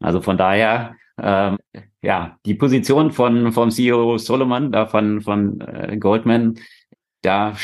[0.00, 1.56] Also von daher, ähm,
[2.02, 6.58] ja, die Position von vom CEO Solomon, da von von äh, Goldman,
[7.22, 7.54] da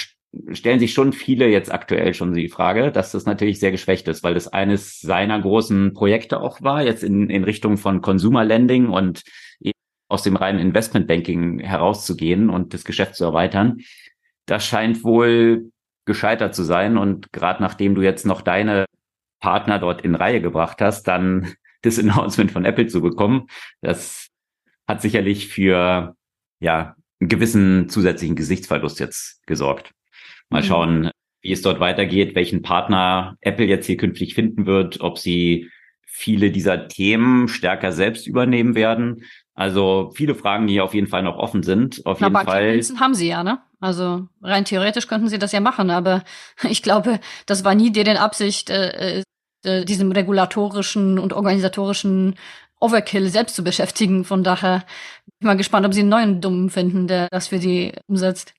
[0.52, 4.24] stellen sich schon viele jetzt aktuell schon die Frage, dass das natürlich sehr geschwächt ist,
[4.24, 8.88] weil das eines seiner großen Projekte auch war, jetzt in, in Richtung von Consumer Lending
[8.88, 9.22] und
[10.08, 13.78] aus dem reinen Investmentbanking herauszugehen und das Geschäft zu erweitern
[14.46, 15.70] das scheint wohl
[16.06, 16.96] gescheitert zu sein.
[16.98, 18.86] Und gerade nachdem du jetzt noch deine
[19.40, 23.46] Partner dort in Reihe gebracht hast, dann das Announcement von Apple zu bekommen,
[23.82, 24.28] das
[24.86, 26.14] hat sicherlich für
[26.60, 29.92] ja einen gewissen zusätzlichen Gesichtsverlust jetzt gesorgt.
[30.50, 30.66] Mal mhm.
[30.66, 31.10] schauen,
[31.42, 35.70] wie es dort weitergeht, welchen Partner Apple jetzt hier künftig finden wird, ob sie
[36.06, 39.24] viele dieser Themen stärker selbst übernehmen werden.
[39.54, 42.04] Also viele Fragen, die auf jeden Fall noch offen sind.
[42.06, 42.80] Auf jeden aber Fall.
[42.98, 43.60] haben sie ja, ne?
[43.84, 46.24] Also rein theoretisch könnten sie das ja machen, aber
[46.62, 49.22] ich glaube, das war nie deren Absicht, äh,
[49.62, 52.36] äh, diesem regulatorischen und organisatorischen
[52.80, 54.24] Overkill selbst zu beschäftigen.
[54.24, 57.58] Von daher bin ich mal gespannt, ob sie einen neuen Dummen finden, der das für
[57.58, 58.54] die umsetzt.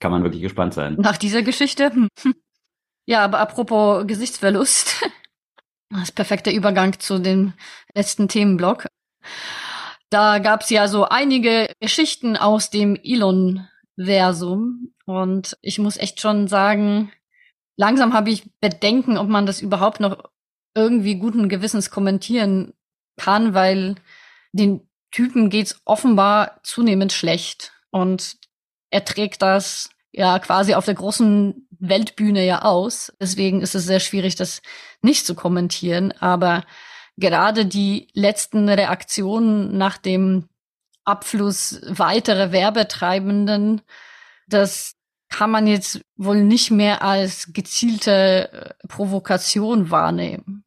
[0.00, 0.96] Kann man wirklich gespannt sein.
[0.98, 1.90] Nach dieser Geschichte.
[1.92, 2.08] Hm.
[3.06, 5.04] Ja, aber apropos Gesichtsverlust.
[5.90, 7.52] Das ist perfekter Übergang zu dem
[7.94, 8.86] letzten Themenblock.
[10.08, 12.96] Da gab's ja so einige Geschichten aus dem
[13.96, 14.92] Elon-Versum.
[15.06, 17.12] Und ich muss echt schon sagen,
[17.76, 20.30] langsam habe ich Bedenken, ob man das überhaupt noch
[20.74, 22.72] irgendwie guten Gewissens kommentieren
[23.16, 23.96] kann, weil
[24.52, 27.72] den Typen geht's offenbar zunehmend schlecht.
[27.90, 28.36] Und
[28.90, 33.12] er trägt das ja quasi auf der großen Weltbühne ja aus.
[33.20, 34.62] Deswegen ist es sehr schwierig, das
[35.02, 36.12] nicht zu kommentieren.
[36.12, 36.64] Aber
[37.16, 40.48] gerade die letzten Reaktionen nach dem
[41.04, 43.82] Abfluss weiterer Werbetreibenden,
[44.48, 44.94] das
[45.28, 50.64] kann man jetzt wohl nicht mehr als gezielte äh, Provokation wahrnehmen.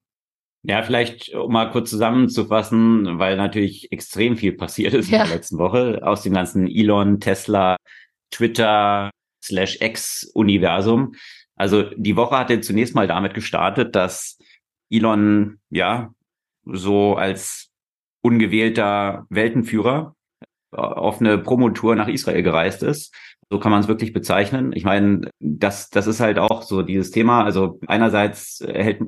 [0.64, 5.22] Ja, vielleicht um mal kurz zusammenzufassen, weil natürlich extrem viel passiert ist ja.
[5.22, 7.78] in der letzten Woche aus dem ganzen Elon, Tesla,
[8.32, 9.12] Twitter,
[9.42, 11.14] slash X-Universum.
[11.56, 14.38] Also die Woche hatte zunächst mal damit gestartet, dass
[14.90, 16.14] Elon ja
[16.66, 17.70] so als
[18.22, 20.17] ungewählter Weltenführer
[20.72, 23.14] auf eine Promotour nach Israel gereist ist.
[23.50, 24.74] So kann man es wirklich bezeichnen.
[24.74, 27.44] Ich meine, das, das ist halt auch so dieses Thema.
[27.44, 29.02] Also einerseits hält,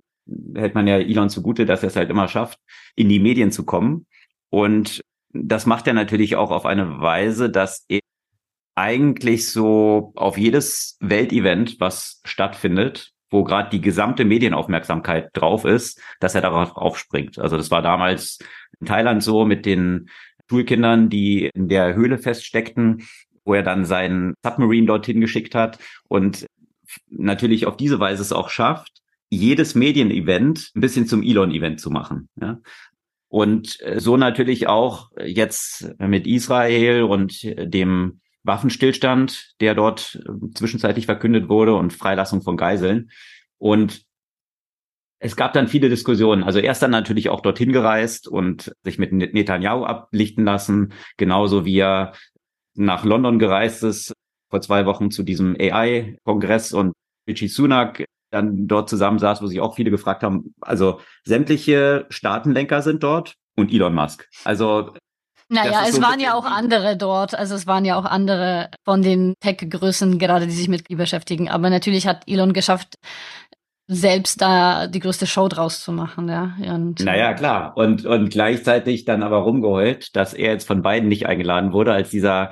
[0.55, 2.59] hält man ja Elon zugute, dass er es halt immer schafft,
[2.95, 4.05] in die Medien zu kommen.
[4.49, 5.01] Und
[5.31, 7.99] das macht er natürlich auch auf eine Weise, dass er
[8.75, 16.33] eigentlich so auf jedes Weltevent, was stattfindet, wo gerade die gesamte Medienaufmerksamkeit drauf ist, dass
[16.33, 17.37] er darauf aufspringt.
[17.37, 18.39] Also das war damals
[18.79, 20.09] in Thailand so mit den
[20.49, 23.03] Schulkindern, die in der Höhle feststeckten,
[23.45, 26.45] wo er dann seinen Submarine dorthin geschickt hat und
[27.09, 32.29] natürlich auf diese Weise es auch schafft, jedes Medienevent ein bisschen zum Elon-Event zu machen.
[32.41, 32.59] Ja?
[33.27, 41.49] Und so natürlich auch jetzt mit Israel und dem Waffenstillstand, der dort äh, zwischenzeitlich verkündet
[41.49, 43.11] wurde und Freilassung von Geiseln.
[43.57, 44.03] Und
[45.19, 46.43] es gab dann viele Diskussionen.
[46.43, 51.65] Also er ist dann natürlich auch dorthin gereist und sich mit Netanyahu ablichten lassen, genauso
[51.65, 52.13] wie er
[52.75, 54.13] nach London gereist ist
[54.49, 56.93] vor zwei Wochen zu diesem AI-Kongress und
[57.27, 63.03] Richie Sunak dann dort zusammensaß, wo sich auch viele gefragt haben, also sämtliche Staatenlenker sind
[63.03, 64.27] dort und Elon Musk.
[64.43, 64.93] Also
[65.51, 67.33] naja, es so waren ja auch andere dort.
[67.33, 71.49] Also es waren ja auch andere von den Tech-Größen gerade, die sich mit KI beschäftigen.
[71.49, 72.93] Aber natürlich hat Elon geschafft,
[73.91, 76.55] selbst da die größte Show draus zu machen, ja.
[76.73, 77.75] Und, naja, klar.
[77.75, 82.11] Und, und gleichzeitig dann aber rumgeheult, dass er jetzt von beiden nicht eingeladen wurde, als
[82.11, 82.51] dieser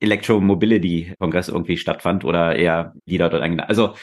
[0.00, 3.68] Electromobility-Kongress irgendwie stattfand oder er Lieder dort eingeladen.
[3.68, 3.94] Also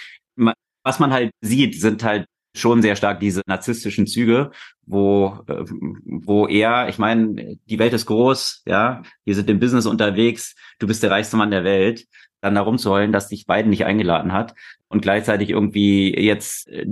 [0.83, 2.25] was man halt sieht, sind halt
[2.55, 4.51] schon sehr stark diese narzisstischen Züge,
[4.85, 5.65] wo, äh,
[6.05, 10.87] wo er, ich meine, die Welt ist groß, ja, wir sind im Business unterwegs, du
[10.87, 12.05] bist der reichste Mann der Welt,
[12.41, 14.55] dann darum zu heulen, dass dich beiden nicht eingeladen hat
[14.87, 16.85] und gleichzeitig irgendwie jetzt, äh,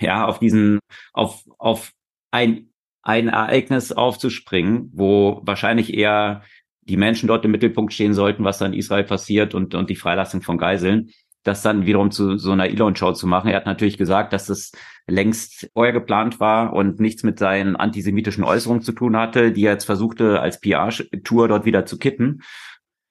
[0.00, 0.80] ja, auf diesen,
[1.12, 1.92] auf, auf
[2.30, 2.70] ein,
[3.02, 6.42] ein Ereignis aufzuspringen, wo wahrscheinlich eher
[6.82, 9.96] die Menschen dort im Mittelpunkt stehen sollten, was dann in Israel passiert und, und die
[9.96, 11.10] Freilassung von Geiseln
[11.48, 13.48] das dann wiederum zu so einer Elon-Show zu machen.
[13.48, 14.72] Er hat natürlich gesagt, dass das
[15.06, 19.72] längst vorher geplant war und nichts mit seinen antisemitischen Äußerungen zu tun hatte, die er
[19.72, 22.42] jetzt versuchte, als PR-Tour dort wieder zu kitten.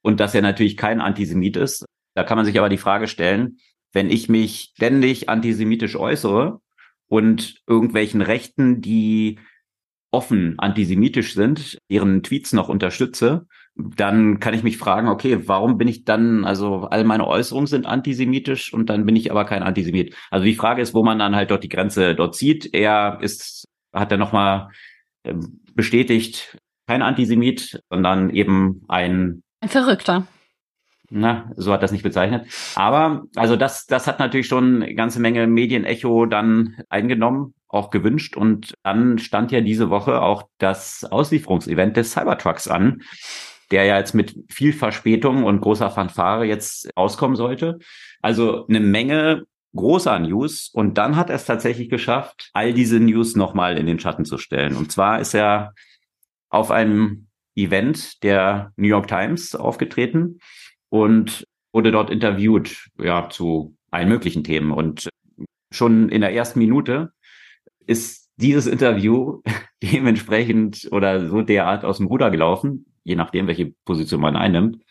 [0.07, 1.85] Und dass er natürlich kein Antisemit ist.
[2.15, 3.57] Da kann man sich aber die Frage stellen,
[3.91, 6.61] wenn ich mich ständig antisemitisch äußere
[7.09, 9.37] und irgendwelchen Rechten, die
[10.09, 15.89] offen antisemitisch sind, ihren Tweets noch unterstütze, dann kann ich mich fragen, okay, warum bin
[15.89, 20.15] ich dann, also all meine Äußerungen sind antisemitisch und dann bin ich aber kein Antisemit.
[20.31, 22.73] Also die Frage ist, wo man dann halt dort die Grenze dort sieht.
[22.73, 24.69] Er ist, hat er nochmal
[25.25, 30.27] ähm, bestätigt, kein Antisemit, sondern eben ein Verrückter.
[31.09, 32.47] Na, so hat das nicht bezeichnet.
[32.75, 38.35] Aber also das, das hat natürlich schon eine ganze Menge Medienecho dann eingenommen, auch gewünscht.
[38.35, 43.01] Und dann stand ja diese Woche auch das Auslieferungsevent des Cybertrucks an
[43.71, 47.79] der ja jetzt mit viel Verspätung und großer Fanfare jetzt auskommen sollte.
[48.21, 49.43] Also eine Menge
[49.75, 53.99] großer News und dann hat er es tatsächlich geschafft, all diese News nochmal in den
[53.99, 54.75] Schatten zu stellen.
[54.75, 55.73] Und zwar ist er
[56.49, 57.26] auf einem
[57.57, 60.39] Event der New York Times aufgetreten
[60.89, 64.71] und wurde dort interviewt, ja, zu allen möglichen Themen.
[64.71, 65.09] Und
[65.71, 67.11] schon in der ersten Minute
[67.85, 69.41] ist dieses Interview
[69.83, 74.83] dementsprechend oder so derart aus dem Ruder gelaufen, je nachdem, welche Position man einnimmt.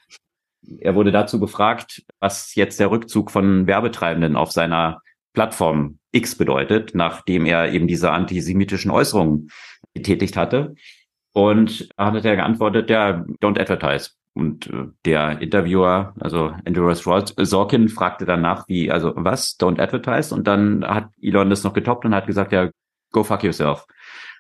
[0.79, 5.01] Er wurde dazu befragt, was jetzt der Rückzug von Werbetreibenden auf seiner
[5.33, 9.51] Plattform X bedeutet, nachdem er eben diese antisemitischen Äußerungen
[9.95, 10.75] getätigt hatte.
[11.37, 14.13] Und da hat er geantwortet, ja, don't advertise.
[14.33, 17.05] Und äh, der Interviewer, also Andrew Ross
[17.37, 20.35] Sorkin, fragte danach, wie, also was, don't advertise?
[20.35, 22.71] Und dann hat Elon das noch getoppt und hat gesagt, ja,
[23.13, 23.85] go fuck yourself.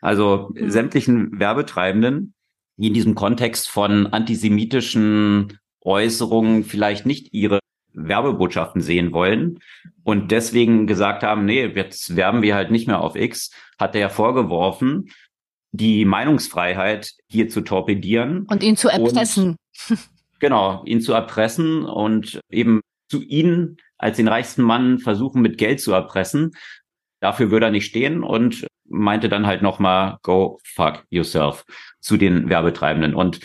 [0.01, 0.70] Also mhm.
[0.70, 2.32] sämtlichen Werbetreibenden
[2.78, 7.59] die in diesem Kontext von antisemitischen Äußerungen vielleicht nicht ihre
[7.92, 9.59] Werbebotschaften sehen wollen
[10.03, 14.01] und deswegen gesagt haben, nee, jetzt werben wir halt nicht mehr auf X, hat er
[14.03, 15.11] ja vorgeworfen,
[15.76, 18.46] die Meinungsfreiheit hier zu torpedieren.
[18.50, 19.56] Und ihn zu erpressen.
[19.88, 19.98] Und,
[20.40, 25.80] genau, ihn zu erpressen und eben zu ihnen als den reichsten Mann versuchen, mit Geld
[25.80, 26.52] zu erpressen.
[27.20, 31.64] Dafür würde er nicht stehen und meinte dann halt nochmal, go fuck yourself
[32.00, 33.14] zu den Werbetreibenden.
[33.14, 33.40] Und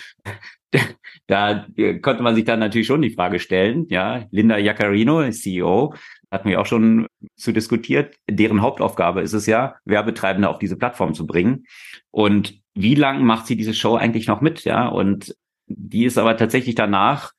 [1.27, 1.65] da
[2.01, 5.93] konnte man sich dann natürlich schon die Frage stellen, ja, Linda Jaccarino, CEO,
[6.32, 11.13] hatten wir auch schon zu diskutiert, deren Hauptaufgabe ist es ja, Werbetreibende auf diese Plattform
[11.13, 11.65] zu bringen.
[12.09, 14.88] Und wie lang macht sie diese Show eigentlich noch mit, ja?
[14.88, 15.36] Und
[15.67, 17.34] die ist aber tatsächlich danach,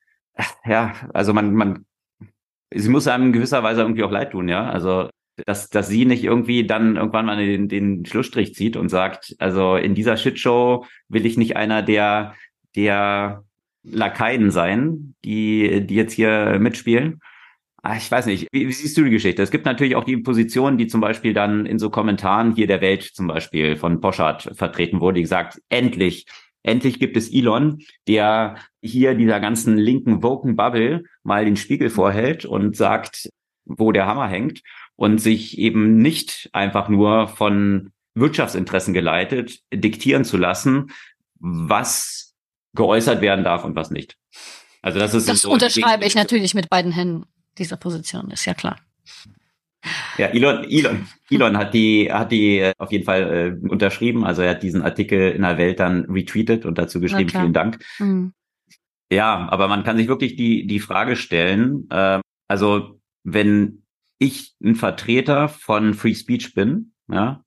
[0.65, 1.85] ja, also man, man,
[2.73, 4.69] sie muss einem in gewisser Weise irgendwie auch leid tun, ja.
[4.69, 5.09] Also
[5.45, 9.75] dass, dass sie nicht irgendwie dann irgendwann mal den, den Schlussstrich zieht und sagt, also
[9.75, 12.35] in dieser Shitshow will ich nicht einer der,
[12.75, 13.43] der
[13.83, 17.19] Lakaien sein, die, die jetzt hier mitspielen.
[17.85, 19.43] Ah, ich weiß nicht, wie, wie siehst du die Geschichte?
[19.43, 22.79] Es gibt natürlich auch die Position, die zum Beispiel dann in so Kommentaren hier der
[22.79, 26.25] Welt zum Beispiel von Poschardt vertreten wurde, die gesagt, endlich,
[26.63, 32.45] endlich gibt es Elon, der hier dieser ganzen linken Woken Bubble mal den Spiegel vorhält
[32.45, 33.29] und sagt,
[33.65, 34.61] wo der Hammer hängt
[34.95, 40.91] und sich eben nicht einfach nur von Wirtschaftsinteressen geleitet diktieren zu lassen,
[41.37, 42.33] was
[42.75, 44.15] geäußert werden darf und was nicht.
[44.81, 47.25] Also das ist das so unterschreibe ich natürlich mit beiden Händen
[47.57, 48.79] dieser Position ist ja klar.
[50.17, 54.23] Ja, Elon, Elon, Elon hat die, hat die äh, auf jeden Fall äh, unterschrieben.
[54.23, 57.83] Also er hat diesen Artikel in der Welt dann retweetet und dazu geschrieben, vielen Dank.
[57.99, 58.33] Mhm.
[59.11, 63.83] Ja, aber man kann sich wirklich die, die Frage stellen, äh, also wenn
[64.19, 67.43] ich ein Vertreter von Free Speech bin ja.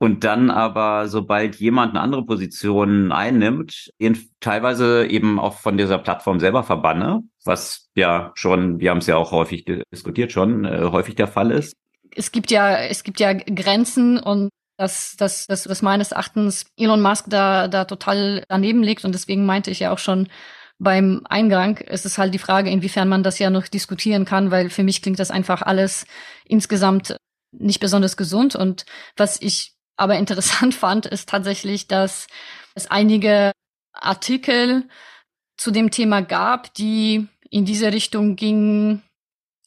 [0.00, 3.90] Und dann aber, sobald jemand eine andere Position einnimmt,
[4.38, 9.16] teilweise eben auch von dieser Plattform selber verbanne, was ja schon, wir haben es ja
[9.16, 11.74] auch häufig diskutiert schon, äh, häufig der Fall ist.
[12.14, 17.02] Es gibt ja, es gibt ja Grenzen und dass, dass, dass, dass meines Erachtens Elon
[17.02, 19.04] Musk da, da total daneben liegt.
[19.04, 20.28] Und deswegen meinte ich ja auch schon
[20.78, 24.70] beim Eingang, es ist halt die Frage, inwiefern man das ja noch diskutieren kann, weil
[24.70, 26.06] für mich klingt das einfach alles
[26.44, 27.16] insgesamt
[27.50, 28.54] nicht besonders gesund.
[28.54, 28.86] Und
[29.16, 32.26] was ich aber interessant fand, ist tatsächlich, dass
[32.74, 33.52] es einige
[33.92, 34.88] Artikel
[35.56, 39.02] zu dem Thema gab, die in diese Richtung gingen,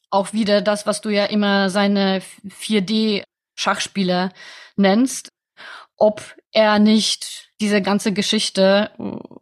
[0.09, 3.23] auch wieder das, was du ja immer seine 4D
[3.55, 4.31] Schachspieler
[4.75, 5.29] nennst,
[5.97, 6.21] ob
[6.51, 8.91] er nicht diese ganze Geschichte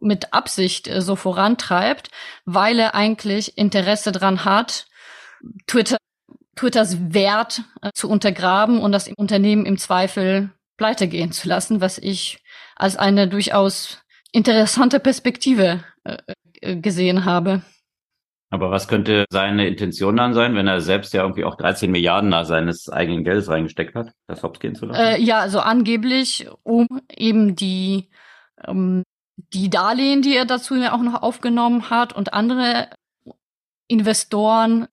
[0.00, 2.10] mit Absicht äh, so vorantreibt,
[2.44, 4.86] weil er eigentlich Interesse dran hat,
[5.66, 5.96] Twitter,
[6.54, 10.50] Twitters Wert äh, zu untergraben und das Unternehmen im Zweifel
[10.80, 12.42] pleite gehen zu lassen, was ich
[12.74, 13.98] als eine durchaus
[14.32, 17.60] interessante Perspektive äh, gesehen habe.
[18.48, 22.30] Aber was könnte seine Intention dann sein, wenn er selbst ja irgendwie auch 13 Milliarden
[22.30, 25.02] da seines eigenen Geldes reingesteckt hat, das hops gehen zu lassen?
[25.02, 28.08] Äh, ja, also angeblich, um eben die,
[28.66, 29.02] ähm,
[29.36, 32.88] die Darlehen, die er dazu ja auch noch aufgenommen hat und andere
[33.86, 34.88] Investoren,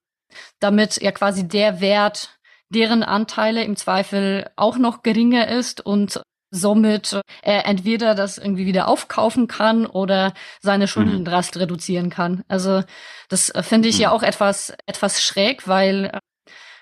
[0.59, 2.36] damit ja quasi der Wert
[2.70, 8.88] deren Anteile im Zweifel auch noch geringer ist und somit er entweder das irgendwie wieder
[8.88, 11.61] aufkaufen kann oder seine Schuldenlast mhm.
[11.61, 12.43] reduzieren kann.
[12.47, 12.84] Also
[13.30, 14.03] das äh, finde ich mhm.
[14.03, 16.20] ja auch etwas etwas schräg, weil äh,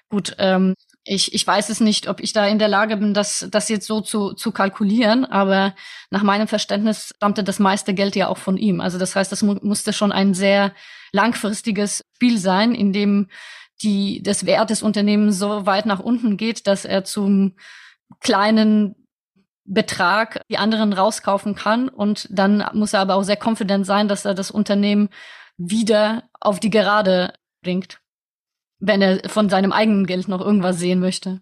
[0.10, 3.48] gut, ähm, ich, ich weiß es nicht, ob ich da in der Lage bin, das,
[3.52, 5.76] das jetzt so zu, zu kalkulieren, aber
[6.10, 8.82] nach meinem Verständnis stammte das meiste Geld ja auch von ihm.
[8.82, 10.74] Also das heißt, das mu musste schon ein sehr
[11.12, 13.30] langfristiges Spiel sein, in dem
[13.84, 17.56] die, das Wert des Unternehmens so weit nach unten geht, dass er zum
[18.22, 18.96] kleinen
[19.66, 21.90] Betrag die anderen rauskaufen kann.
[21.90, 25.10] Und dann muss er aber auch sehr confident sein, dass er das Unternehmen
[25.58, 28.00] wieder auf die Gerade bringt,
[28.80, 31.42] wenn er von seinem eigenen Geld noch irgendwas sehen möchte.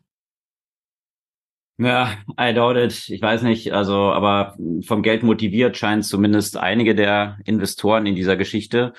[1.77, 3.09] Ja, I doubt it.
[3.09, 4.55] Ich weiß nicht, also, aber
[4.85, 8.93] vom Geld motiviert scheinen zumindest einige der Investoren in dieser Geschichte,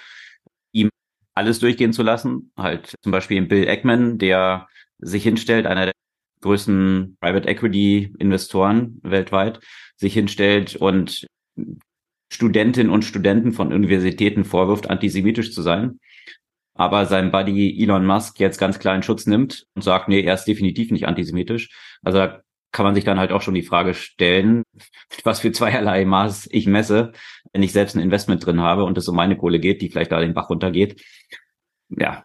[1.34, 2.52] alles durchgehen zu lassen.
[2.56, 4.68] Halt zum Beispiel Bill Eckman, der
[4.98, 5.94] sich hinstellt, einer der
[6.40, 9.60] größten Private Equity Investoren weltweit
[9.96, 11.26] sich hinstellt und
[12.32, 16.00] Studentinnen und Studenten von Universitäten vorwirft, antisemitisch zu sein.
[16.76, 20.34] Aber sein Buddy Elon Musk jetzt ganz klar in Schutz nimmt und sagt, nee, er
[20.34, 21.70] ist definitiv nicht antisemitisch.
[22.02, 22.42] Also da
[22.74, 24.64] kann man sich dann halt auch schon die Frage stellen,
[25.22, 27.12] was für zweierlei Maß ich messe,
[27.52, 30.10] wenn ich selbst ein Investment drin habe und es um meine Kohle geht, die vielleicht
[30.10, 31.00] da den Bach runtergeht.
[31.88, 32.24] Ja,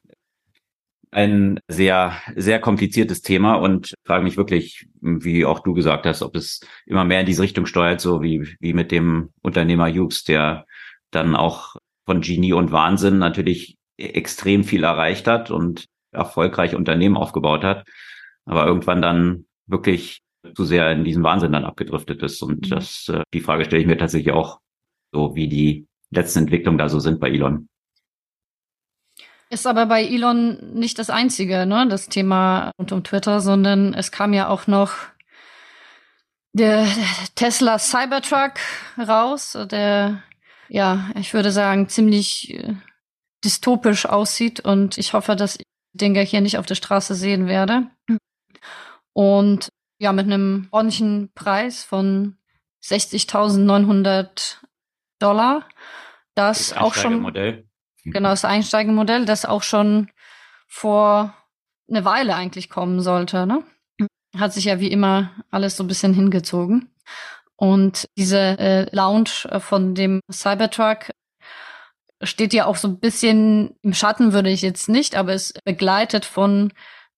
[1.11, 6.35] ein sehr, sehr kompliziertes Thema und frage mich wirklich, wie auch du gesagt hast, ob
[6.35, 10.65] es immer mehr in diese Richtung steuert, so wie, wie mit dem Unternehmer Hughes, der
[11.11, 11.75] dann auch
[12.07, 17.87] von Genie und Wahnsinn natürlich extrem viel erreicht hat und erfolgreich Unternehmen aufgebaut hat,
[18.45, 20.23] aber irgendwann dann wirklich
[20.55, 22.41] zu sehr in diesen Wahnsinn dann abgedriftet ist.
[22.41, 22.69] Und mhm.
[22.69, 24.59] das, äh, die Frage stelle ich mir tatsächlich auch,
[25.11, 27.67] so wie die letzten Entwicklungen da so sind bei Elon.
[29.51, 34.11] Ist aber bei Elon nicht das einzige, ne, das Thema rund um Twitter, sondern es
[34.11, 34.93] kam ja auch noch
[36.53, 36.87] der
[37.35, 38.53] Tesla Cybertruck
[38.97, 40.21] raus, der,
[40.67, 42.75] ja, ich würde sagen, ziemlich äh,
[43.43, 45.63] dystopisch aussieht und ich hoffe, dass ich
[45.93, 47.87] den Dinger hier nicht auf der Straße sehen werde.
[49.13, 49.69] Und
[49.99, 52.37] ja, mit einem ordentlichen Preis von
[52.83, 54.57] 60.900
[55.19, 55.67] Dollar.
[56.33, 57.31] Das, das auch schon.
[58.05, 60.09] Genau, das Einsteigemodell, das auch schon
[60.67, 61.35] vor
[61.89, 63.63] eine Weile eigentlich kommen sollte, ne?
[64.37, 66.93] Hat sich ja wie immer alles so ein bisschen hingezogen.
[67.55, 71.11] Und diese äh, Lounge von dem Cybertruck
[72.21, 76.25] steht ja auch so ein bisschen im Schatten, würde ich jetzt nicht, aber es begleitet
[76.25, 76.71] von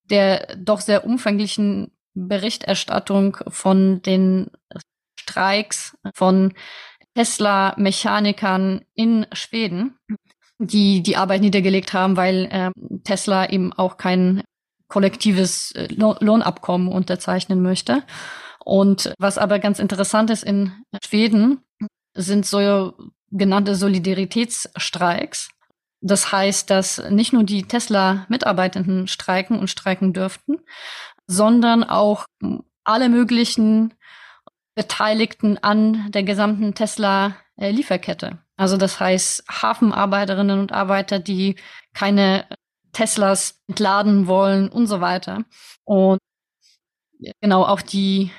[0.04, 4.50] der doch sehr umfänglichen Berichterstattung von den
[5.18, 6.54] Streiks von
[7.14, 9.98] Tesla-Mechanikern in Schweden
[10.66, 12.70] die die Arbeit niedergelegt haben, weil äh,
[13.04, 14.42] Tesla eben auch kein
[14.88, 18.02] kollektives äh, Lohnabkommen unterzeichnen möchte.
[18.64, 20.72] Und was aber ganz interessant ist in
[21.04, 21.60] Schweden,
[22.14, 22.92] sind so
[23.30, 25.50] genannte Solidaritätsstreiks.
[26.00, 30.58] Das heißt, dass nicht nur die Tesla-Mitarbeitenden streiken und streiken dürften,
[31.26, 32.26] sondern auch
[32.84, 33.94] alle möglichen
[34.74, 38.38] Beteiligten an der gesamten Tesla-Lieferkette.
[38.56, 41.56] Also das heißt Hafenarbeiterinnen und Arbeiter, die
[41.94, 42.46] keine
[42.92, 45.44] Teslas entladen wollen und so weiter.
[45.84, 46.18] Und
[47.40, 48.30] genau auch die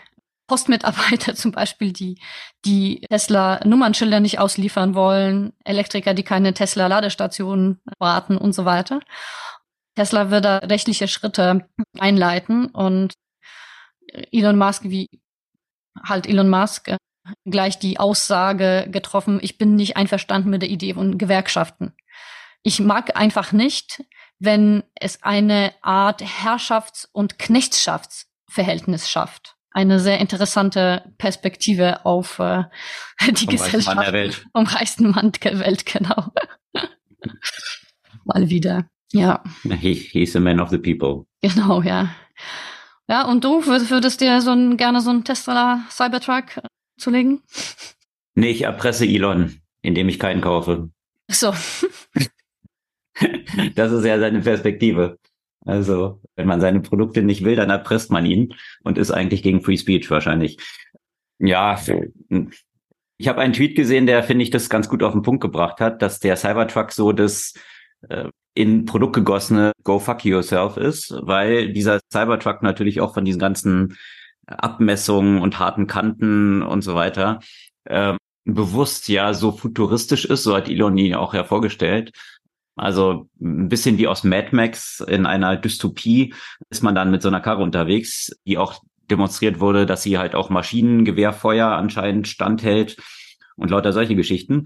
[0.48, 2.20] Postmitarbeiter zum Beispiel, die
[2.66, 9.00] die Tesla-Nummernschilder nicht ausliefern wollen, Elektriker, die keine Tesla-Ladestationen warten und so weiter.
[9.96, 11.68] Tesla wird da rechtliche Schritte
[11.98, 13.14] einleiten und
[14.32, 15.10] Elon Musk, wie
[16.04, 16.98] halt Elon Musk, äh,
[17.46, 21.94] gleich die Aussage getroffen, ich bin nicht einverstanden mit der Idee von Gewerkschaften.
[22.64, 24.04] Ich mag einfach nicht,
[24.40, 29.56] wenn es eine Art Herrschafts- und Knechtschaftsverhältnis schafft.
[29.72, 32.64] Eine sehr interessante Perspektive auf äh,
[33.32, 33.74] die vom Gesellschaft.
[33.74, 34.46] Reichsten Mann der Welt.
[34.52, 36.32] Vom reichsten Mann der Welt, genau.
[38.26, 38.88] Mal wieder.
[39.14, 39.44] Ja.
[39.64, 41.26] He, he's a man of the people.
[41.42, 42.14] Genau, ja.
[43.08, 46.62] Ja, und du würdest dir so ein, gerne so einen Tesla Cybertruck
[46.98, 47.42] zulegen?
[48.34, 50.90] Nee, ich erpresse Elon, indem ich keinen kaufe.
[51.30, 51.52] So.
[53.76, 55.20] das ist ja seine Perspektive.
[55.66, 59.62] Also, wenn man seine Produkte nicht will, dann erpresst man ihn und ist eigentlich gegen
[59.62, 60.58] Free Speech wahrscheinlich.
[61.40, 61.80] Ja,
[63.18, 65.80] ich habe einen Tweet gesehen, der, finde ich, das ganz gut auf den Punkt gebracht
[65.80, 67.54] hat, dass der Cybertruck so das
[68.10, 73.40] äh, in Produkt gegossene Go Fuck Yourself ist, weil dieser Cybertruck natürlich auch von diesen
[73.40, 73.98] ganzen
[74.46, 77.40] Abmessungen und harten Kanten und so weiter
[77.86, 82.12] äh, bewusst ja so futuristisch ist, so hat Elon ihn auch hervorgestellt.
[82.76, 86.34] Also ein bisschen wie aus Mad Max in einer Dystopie
[86.70, 88.82] ist man dann mit so einer Karre unterwegs, die auch
[89.12, 92.98] demonstriert wurde, dass sie halt auch Maschinengewehrfeuer anscheinend standhält
[93.56, 94.64] und lauter solche Geschichten.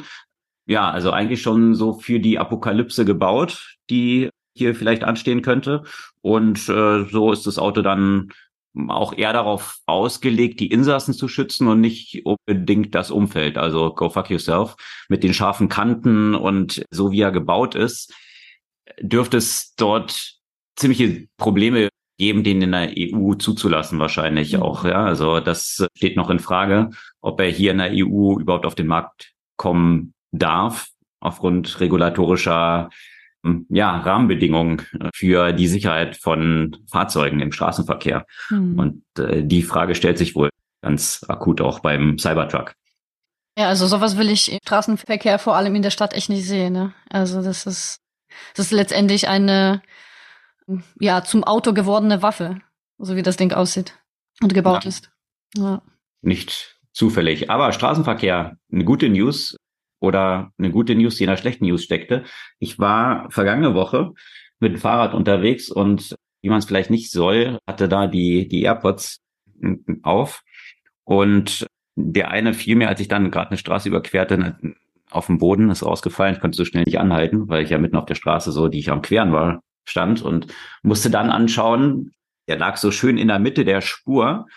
[0.65, 5.83] Ja, also eigentlich schon so für die Apokalypse gebaut, die hier vielleicht anstehen könnte.
[6.21, 8.31] Und äh, so ist das Auto dann
[8.89, 13.57] auch eher darauf ausgelegt, die Insassen zu schützen und nicht unbedingt das Umfeld.
[13.57, 14.75] Also go fuck yourself.
[15.09, 18.13] Mit den scharfen Kanten und so wie er gebaut ist,
[18.99, 20.35] dürfte es dort
[20.75, 24.63] ziemliche Probleme geben, den in der EU zuzulassen wahrscheinlich mhm.
[24.63, 24.85] auch.
[24.85, 26.89] Ja, also das steht noch in Frage,
[27.21, 30.88] ob er hier in der EU überhaupt auf den Markt kommen darf
[31.19, 32.89] aufgrund regulatorischer
[33.70, 34.82] ja, Rahmenbedingungen
[35.14, 38.26] für die Sicherheit von Fahrzeugen im Straßenverkehr.
[38.50, 38.80] Mhm.
[38.80, 40.50] Und äh, die Frage stellt sich wohl
[40.82, 42.74] ganz akut auch beim Cybertruck.
[43.58, 46.74] Ja, also sowas will ich im Straßenverkehr vor allem in der Stadt echt nicht sehen.
[46.74, 46.93] Ne?
[47.10, 48.00] Also das ist,
[48.56, 49.82] das ist letztendlich eine
[51.00, 52.62] ja zum Auto gewordene Waffe,
[52.98, 53.98] so wie das Ding aussieht
[54.41, 54.89] und gebaut ja.
[54.89, 55.12] ist.
[55.56, 55.82] Ja.
[56.22, 57.50] Nicht zufällig.
[57.50, 59.56] Aber Straßenverkehr, eine gute News
[60.00, 62.24] oder eine gute News, die in einer schlechten News steckte.
[62.60, 64.14] Ich war vergangene Woche
[64.60, 68.64] mit dem Fahrrad unterwegs und wie man es vielleicht nicht soll, hatte da die, die
[68.64, 69.22] AirPods
[70.04, 70.43] auf
[71.04, 74.58] und der eine fiel mir, als ich dann gerade eine Straße überquerte,
[75.10, 76.36] auf dem Boden, ist rausgefallen.
[76.36, 78.80] Ich konnte so schnell nicht anhalten, weil ich ja mitten auf der Straße so, die
[78.80, 80.48] ich am Queren war, stand und
[80.84, 82.12] musste dann anschauen,
[82.48, 84.48] der lag so schön in der Mitte der Spur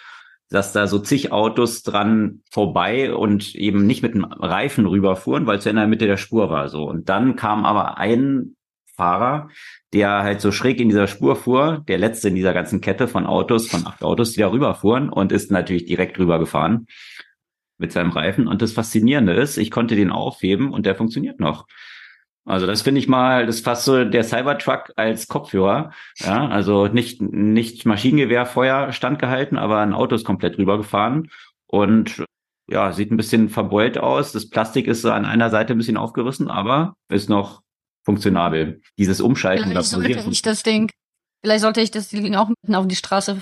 [0.51, 5.59] dass da so zig Autos dran vorbei und eben nicht mit dem Reifen rüberfuhren, weil
[5.59, 6.69] es ja in der Mitte der Spur war.
[6.69, 6.85] So.
[6.85, 8.57] Und dann kam aber ein
[8.97, 9.49] Fahrer,
[9.93, 13.27] der halt so schräg in dieser Spur fuhr, der letzte in dieser ganzen Kette von
[13.27, 16.87] Autos, von acht Autos, die da rüberfuhren und ist natürlich direkt rübergefahren
[17.79, 18.49] mit seinem Reifen.
[18.49, 21.67] Und das Faszinierende ist, ich konnte den aufheben und der funktioniert noch.
[22.51, 25.93] Also das finde ich mal, das ist fast so der Cybertruck als Kopfhörer.
[26.17, 31.31] Ja, also nicht, nicht Maschinengewehrfeuer standgehalten, aber ein Auto ist komplett rübergefahren
[31.67, 32.25] und
[32.69, 34.33] ja, sieht ein bisschen verbeult aus.
[34.33, 37.63] Das Plastik ist an einer Seite ein bisschen aufgerissen, aber ist noch
[38.05, 38.81] funktionabel.
[38.99, 39.71] Dieses Umschalten.
[39.71, 40.91] Vielleicht sollte ich das Ding,
[41.45, 43.39] vielleicht sollte ich das Ding auch mitten auf die Straße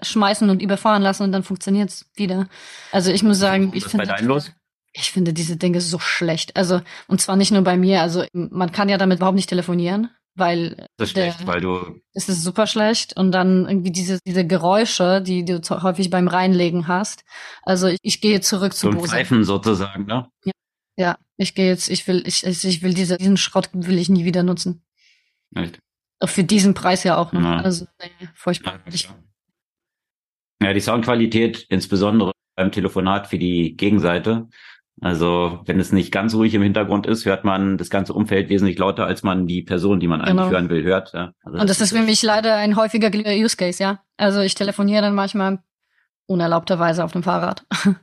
[0.00, 2.48] schmeißen und überfahren lassen und dann funktioniert's wieder.
[2.92, 4.14] Also ich muss sagen, ich finde.
[4.22, 4.52] los?
[4.98, 6.56] Ich finde diese Dinge so schlecht.
[6.56, 8.02] Also, und zwar nicht nur bei mir.
[8.02, 10.88] Also, man kann ja damit überhaupt nicht telefonieren, weil.
[10.96, 12.00] Das ist der, schlecht, weil du.
[12.12, 13.16] Es ist super schlecht.
[13.16, 17.24] Und dann irgendwie diese, diese Geräusche, die du häufig beim Reinlegen hast.
[17.62, 19.08] Also, ich, ich gehe zurück zu so Bose.
[19.08, 20.28] Pfeifen sozusagen, ne?
[20.44, 20.52] Ja.
[20.98, 24.24] Ja, ich gehe jetzt, ich will, ich, ich will diese, diesen Schrott will ich nie
[24.24, 24.82] wieder nutzen.
[25.54, 25.78] Echt?
[26.18, 27.40] Auch für diesen Preis ja auch noch.
[27.40, 27.58] Ja.
[27.58, 28.80] Also, nee, furchtbar.
[28.84, 29.14] Ja,
[30.60, 34.48] ja, die Soundqualität, insbesondere beim Telefonat für die Gegenseite,
[35.00, 38.78] also wenn es nicht ganz ruhig im Hintergrund ist, hört man das ganze Umfeld wesentlich
[38.78, 40.50] lauter, als man die Person, die man eigentlich genau.
[40.50, 41.12] hören will, hört.
[41.12, 41.32] Ja.
[41.42, 44.00] Also und das, ist für mich leider ein häufiger Use Case, ja.
[44.16, 45.60] Also ich telefoniere dann manchmal
[46.26, 47.64] unerlaubterweise auf dem Fahrrad.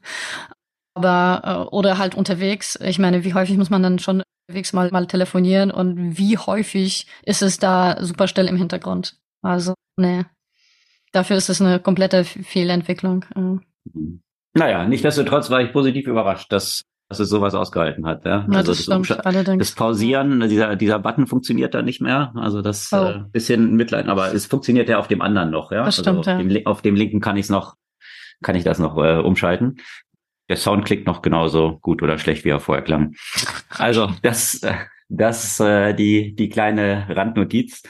[0.93, 2.79] Aber äh, oder halt unterwegs.
[2.81, 7.07] Ich meine, wie häufig muss man dann schon unterwegs mal mal telefonieren und wie häufig
[7.23, 9.17] ist es da super still im Hintergrund?
[9.41, 10.23] Also, nee.
[11.11, 13.25] Dafür ist es eine komplette Fehlentwicklung.
[13.35, 14.21] Mhm.
[14.55, 18.25] Naja, nichtsdestotrotz war ich positiv überrascht, dass dass es sowas ausgehalten hat.
[18.25, 18.47] Ja?
[18.49, 22.33] ja also das, das, das, Pausieren, dieser, dieser Button funktioniert da nicht mehr.
[22.35, 22.95] Also das oh.
[22.95, 25.71] äh, bisschen Mitleid, aber es funktioniert ja auf dem anderen noch.
[25.71, 25.85] Ja?
[25.85, 26.37] Das stimmt, also auf, ja.
[26.37, 27.75] dem, auf dem linken kann ich es noch,
[28.41, 29.77] kann ich das noch äh, umschalten.
[30.49, 33.15] Der Sound klingt noch genauso gut oder schlecht, wie er vorher klang.
[33.69, 34.73] Also das, äh,
[35.07, 37.83] das äh, die, die kleine Randnotiz.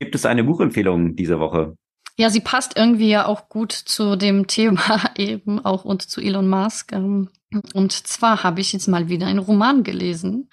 [0.00, 1.76] Gibt es eine Buchempfehlung diese Woche?
[2.16, 6.48] Ja, sie passt irgendwie ja auch gut zu dem Thema eben auch und zu Elon
[6.48, 6.92] Musk.
[6.92, 7.30] Ähm,
[7.72, 10.48] und zwar habe ich jetzt mal wieder einen Roman gelesen,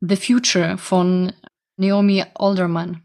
[0.00, 1.32] The Future von
[1.76, 3.02] Naomi Alderman.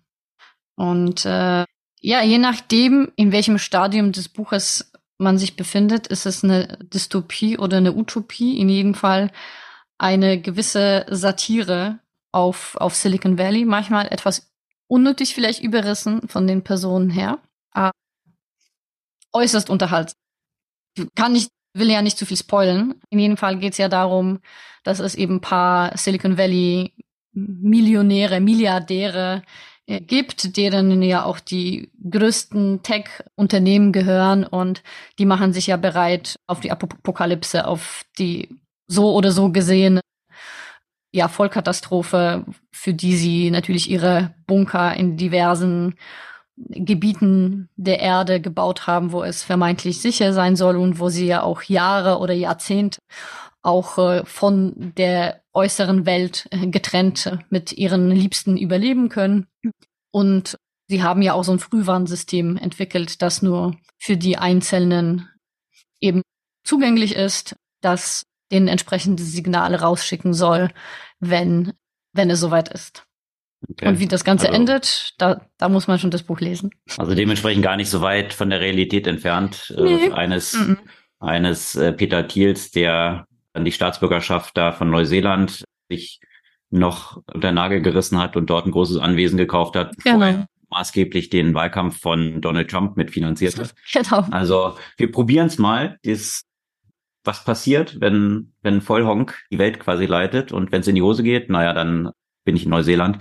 [0.75, 1.65] Und äh,
[2.01, 7.57] ja, je nachdem, in welchem Stadium des Buches man sich befindet, ist es eine Dystopie
[7.57, 8.57] oder eine Utopie.
[8.57, 9.31] In jedem Fall
[9.97, 11.99] eine gewisse Satire
[12.31, 14.51] auf, auf Silicon Valley, manchmal etwas
[14.87, 17.39] unnötig vielleicht überrissen von den Personen her
[19.33, 20.17] äußerst unterhaltsam.
[21.15, 22.95] Kann nicht, will ja nicht zu viel spoilen.
[23.09, 24.39] In jedem Fall geht es ja darum,
[24.83, 26.93] dass es eben ein paar Silicon Valley
[27.31, 29.43] Millionäre, Milliardäre
[29.85, 34.83] äh, gibt, deren ja auch die größten Tech-Unternehmen gehören und
[35.19, 38.49] die machen sich ja bereit auf die Apokalypse, auf die
[38.87, 40.01] so oder so gesehene
[41.11, 45.95] ja, Vollkatastrophe, für die sie natürlich ihre Bunker in diversen
[46.67, 51.41] Gebieten der Erde gebaut haben, wo es vermeintlich sicher sein soll und wo sie ja
[51.41, 52.99] auch Jahre oder Jahrzehnte
[53.61, 59.47] auch äh, von der äußeren Welt äh, getrennt mit ihren Liebsten überleben können.
[60.11, 60.57] Und
[60.87, 65.29] sie haben ja auch so ein Frühwarnsystem entwickelt, das nur für die Einzelnen
[65.99, 66.21] eben
[66.63, 70.71] zugänglich ist, das den entsprechende Signale rausschicken soll,
[71.19, 71.73] wenn,
[72.13, 73.05] wenn es soweit ist.
[73.67, 73.89] Okay.
[73.89, 76.71] Und wie das Ganze also, endet, da, da muss man schon das Buch lesen.
[76.97, 79.73] Also dementsprechend gar nicht so weit von der Realität entfernt.
[79.77, 80.07] Äh, nee.
[80.07, 80.77] Äh, eines, mm -mm.
[81.19, 86.21] eines äh, Peter Thiels, der dann die Staatsbürgerschaft da von Neuseeland sich
[86.69, 89.95] noch unter Nagel gerissen hat und dort ein großes Anwesen gekauft hat.
[90.03, 90.45] Genau.
[90.69, 93.73] Maßgeblich den Wahlkampf von Donald Trump mitfinanziert hat.
[93.91, 94.25] Genau.
[94.31, 95.97] Also wir probieren es mal.
[96.03, 96.43] Das,
[97.23, 101.23] was passiert, wenn, wenn Vollhonk die Welt quasi leitet und wenn es in die Hose
[101.23, 102.11] geht, naja, dann
[102.49, 103.19] bin ich in Neuseeland.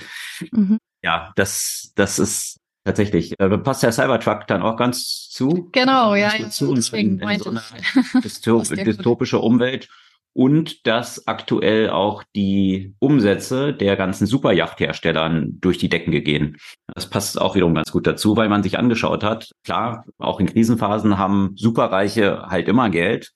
[0.53, 0.79] Mhm.
[1.03, 5.69] Ja, das, das ist tatsächlich, äh, passt der Cybertruck dann auch ganz zu.
[5.73, 6.35] Genau, ja.
[6.35, 7.63] ja zu deswegen in, in so eine
[8.25, 9.91] dystop dystopische Umwelt.
[10.33, 16.57] Und dass aktuell auch die Umsätze der ganzen Superjachtherstellern durch die Decken gehen.
[16.95, 19.51] Das passt auch wiederum ganz gut dazu, weil man sich angeschaut hat.
[19.65, 23.33] Klar, auch in Krisenphasen haben Superreiche halt immer Geld.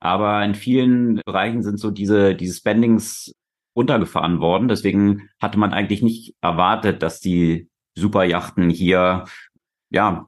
[0.00, 3.32] Aber in vielen Bereichen sind so diese, diese Spendings
[3.76, 4.68] runtergefahren worden.
[4.68, 9.24] Deswegen hatte man eigentlich nicht erwartet, dass die Superjachten hier
[9.90, 10.26] ja,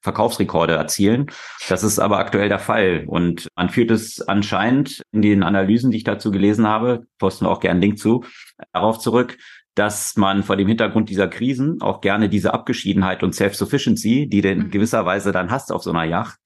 [0.00, 1.26] Verkaufsrekorde erzielen.
[1.68, 3.04] Das ist aber aktuell der Fall.
[3.06, 7.50] Und man führt es anscheinend in den Analysen, die ich dazu gelesen habe, posten wir
[7.50, 8.24] auch gerne einen Link zu,
[8.72, 9.38] darauf zurück,
[9.74, 14.50] dass man vor dem Hintergrund dieser Krisen auch gerne diese Abgeschiedenheit und Self-Sufficiency, die du
[14.50, 14.70] in mhm.
[14.70, 16.38] gewisser Weise dann hast auf so einer Yacht,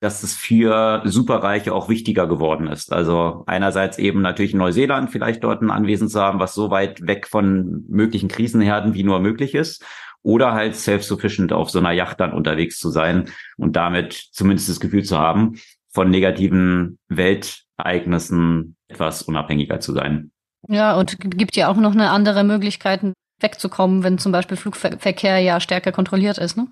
[0.00, 2.92] dass es für Superreiche auch wichtiger geworden ist.
[2.92, 7.06] Also einerseits eben natürlich in Neuseeland vielleicht dort ein Anwesen zu haben, was so weit
[7.06, 9.84] weg von möglichen Krisenherden wie nur möglich ist.
[10.22, 14.80] Oder halt self-sufficient auf so einer Yacht dann unterwegs zu sein und damit zumindest das
[14.80, 15.58] Gefühl zu haben,
[15.92, 20.30] von negativen Weltereignissen etwas unabhängiger zu sein.
[20.68, 23.00] Ja, und gibt ja auch noch eine andere Möglichkeit,
[23.40, 26.66] wegzukommen, wenn zum Beispiel Flugverkehr ja stärker kontrolliert ist, ne?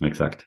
[0.00, 0.46] Exakt.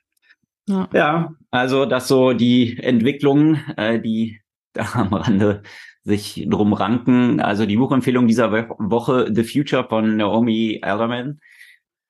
[0.66, 0.88] Ja.
[0.92, 4.40] ja, also das so die Entwicklungen, äh, die
[4.72, 5.62] da am Rande
[6.02, 7.40] sich drum ranken.
[7.40, 11.40] Also die Buchempfehlung dieser Woche, The Future von Naomi Alderman.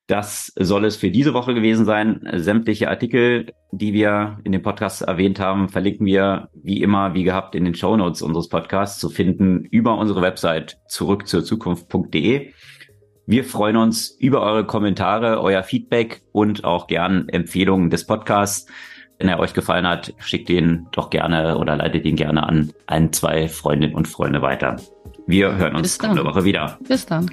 [0.07, 2.29] Das soll es für diese Woche gewesen sein.
[2.35, 7.55] Sämtliche Artikel, die wir in dem Podcast erwähnt haben, verlinken wir wie immer, wie gehabt,
[7.55, 12.53] in den Show Notes unseres Podcasts zu finden über unsere Website zurück zur Zukunft.de.
[13.27, 18.67] Wir freuen uns über eure Kommentare, euer Feedback und auch gern Empfehlungen des Podcasts.
[19.19, 23.13] Wenn er euch gefallen hat, schickt ihn doch gerne oder leitet ihn gerne an ein,
[23.15, 24.77] zwei Freundinnen und Freunde weiter.
[25.27, 26.79] Wir hören uns kommende Woche wieder.
[26.87, 27.31] Bis dann.